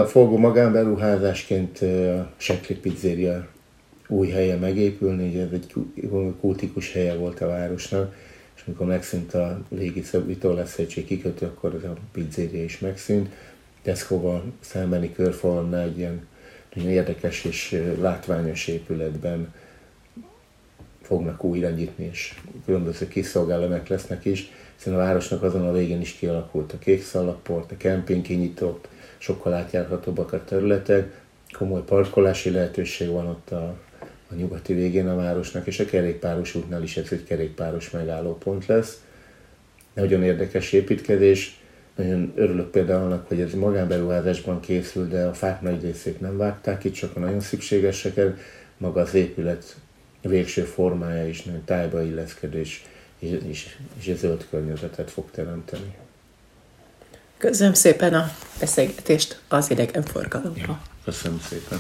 Fogó 0.06 0.36
magánberuházásként 0.36 1.78
a 1.82 2.32
Sekli 2.36 2.74
Pizzeria 2.74 3.48
új 4.08 4.28
helye 4.28 4.56
megépülni, 4.56 5.28
ugye 5.28 5.42
ez 5.42 5.52
egy 5.52 5.74
kultikus 6.40 6.92
helye 6.92 7.14
volt 7.14 7.40
a 7.40 7.46
városnak, 7.46 8.14
és 8.56 8.62
amikor 8.66 8.86
megszűnt 8.86 9.34
a 9.34 9.62
légi 9.68 10.02
vitorlásszegység 10.26 11.04
kikötő, 11.04 11.46
akkor 11.46 11.74
ez 11.74 11.90
a 11.90 11.96
pizzeria 12.12 12.64
is 12.64 12.78
megszűnt. 12.78 13.28
Tesco-val 13.82 14.44
szembeni 14.60 15.12
körfalonnál 15.12 15.82
egy 15.82 15.98
ilyen 15.98 16.26
nagyon 16.74 16.90
érdekes 16.90 17.44
és 17.44 17.82
látványos 18.00 18.66
épületben 18.66 19.54
fognak 21.02 21.44
újra 21.44 21.68
nyitni, 21.68 22.08
és 22.10 22.34
különböző 22.64 23.08
kiszolgálóak 23.08 23.88
lesznek 23.88 24.24
is, 24.24 24.50
hiszen 24.76 24.94
a 24.94 24.96
városnak 24.96 25.42
azon 25.42 25.66
a 25.66 25.72
végén 25.72 26.00
is 26.00 26.12
kialakult 26.12 26.72
a 26.72 26.78
kék 26.78 27.02
szalagport, 27.02 27.72
a 27.72 27.76
kemping 27.76 28.22
kinyitott, 28.22 28.88
sokkal 29.18 29.52
átjárhatóbbak 29.52 30.32
a 30.32 30.44
területek, 30.44 31.22
komoly 31.52 31.82
parkolási 31.82 32.50
lehetőség 32.50 33.08
van 33.08 33.26
ott 33.26 33.50
a, 33.50 33.76
a 34.30 34.34
nyugati 34.34 34.72
végén 34.72 35.08
a 35.08 35.16
városnak, 35.16 35.66
és 35.66 35.80
a 35.80 35.84
kerékpáros 35.84 36.54
útnál 36.54 36.82
is 36.82 36.96
ez 36.96 37.12
egy 37.12 37.24
kerékpáros 37.24 37.90
megállópont 37.90 38.66
lesz. 38.66 39.00
Nagyon 39.94 40.22
érdekes 40.22 40.72
építkezés, 40.72 41.63
nagyon 41.94 42.32
örülök 42.34 42.70
például 42.70 43.04
annak, 43.04 43.28
hogy 43.28 43.40
ez 43.40 43.52
magánberuházásban 43.52 44.60
készül, 44.60 45.08
de 45.08 45.24
a 45.24 45.34
fák 45.34 45.60
nagy 45.60 45.82
részét 45.82 46.20
nem 46.20 46.36
vágták, 46.36 46.84
itt 46.84 46.94
csak 46.94 47.16
a 47.16 47.20
nagyon 47.20 47.40
szükségeseket, 47.40 48.38
maga 48.76 49.00
az 49.00 49.14
épület 49.14 49.76
végső 50.20 50.62
formája 50.62 51.28
is 51.28 51.42
nagyon 51.42 51.64
tájba 51.64 52.02
illeszkedő, 52.02 52.58
és, 52.58 52.82
és, 53.18 53.38
és, 53.46 53.76
és 54.02 54.16
zöld 54.16 54.46
környezetet 54.50 55.10
fog 55.10 55.30
teremteni. 55.30 55.94
Köszönöm 57.38 57.74
szépen 57.74 58.14
a 58.14 58.30
beszélgetést 58.60 59.40
az 59.48 59.70
idegenforgalomba. 59.70 60.60
Ja, 60.60 60.82
köszönöm 61.04 61.38
szépen. 61.40 61.78